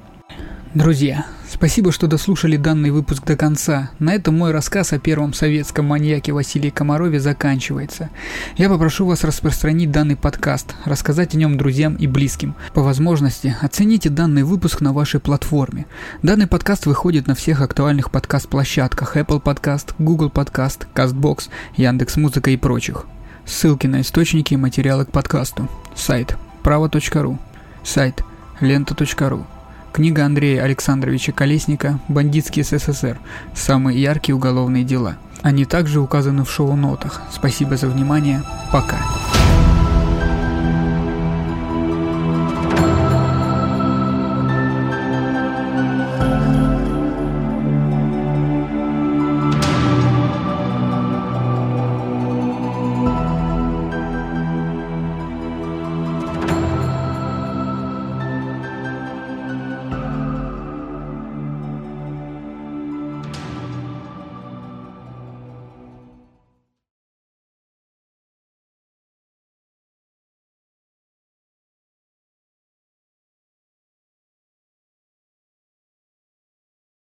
Друзья, 0.75 1.27
спасибо, 1.53 1.93
что 1.93 2.07
дослушали 2.07 2.57
данный 2.57 2.91
выпуск 2.91 3.25
до 3.25 3.37
конца. 3.37 3.91
На 3.99 4.15
этом 4.15 4.37
мой 4.37 4.53
рассказ 4.53 4.93
о 4.93 4.99
первом 4.99 5.35
советском 5.35 5.87
маньяке 5.87 6.33
Василии 6.33 6.71
Комарове 6.71 7.21
заканчивается. 7.21 8.11
Я 8.57 8.69
попрошу 8.69 9.07
вас 9.07 9.25
распространить 9.25 9.91
данный 9.91 10.17
подкаст, 10.17 10.75
рассказать 10.85 11.35
о 11.35 11.39
нем 11.39 11.57
друзьям 11.57 11.95
и 11.97 12.07
близким. 12.07 12.55
По 12.75 12.83
возможности, 12.83 13.57
оцените 13.61 14.09
данный 14.09 14.43
выпуск 14.43 14.81
на 14.81 14.93
вашей 14.93 15.21
платформе. 15.21 15.87
Данный 16.23 16.47
подкаст 16.47 16.87
выходит 16.87 17.27
на 17.27 17.35
всех 17.35 17.61
актуальных 17.61 18.11
подкаст-площадках 18.11 19.17
Apple 19.17 19.43
Podcast, 19.43 19.95
Google 19.99 20.29
Podcast, 20.29 20.87
CastBox, 20.95 21.49
Яндекс.Музыка 21.77 22.51
и 22.51 22.57
прочих. 22.57 23.07
Ссылки 23.45 23.87
на 23.87 24.01
источники 24.01 24.55
и 24.55 24.57
материалы 24.57 25.05
к 25.05 25.13
подкасту. 25.13 25.69
Сайт 25.95 26.37
право.ру. 26.63 27.39
Сайт 27.83 28.23
лента.ру. 28.61 29.47
Книга 29.93 30.25
Андрея 30.25 30.63
Александровича 30.63 31.33
Колесника 31.33 31.99
«Бандитский 32.09 32.63
СССР. 32.63 33.19
Самые 33.55 34.01
яркие 34.01 34.37
уголовные 34.37 34.85
дела». 34.85 35.17
Они 35.43 35.65
также 35.65 36.01
указаны 36.01 36.45
в 36.45 36.51
шоу-нотах. 36.51 37.23
Спасибо 37.33 37.77
за 37.77 37.89
внимание. 37.89 38.43
Пока. 38.73 38.99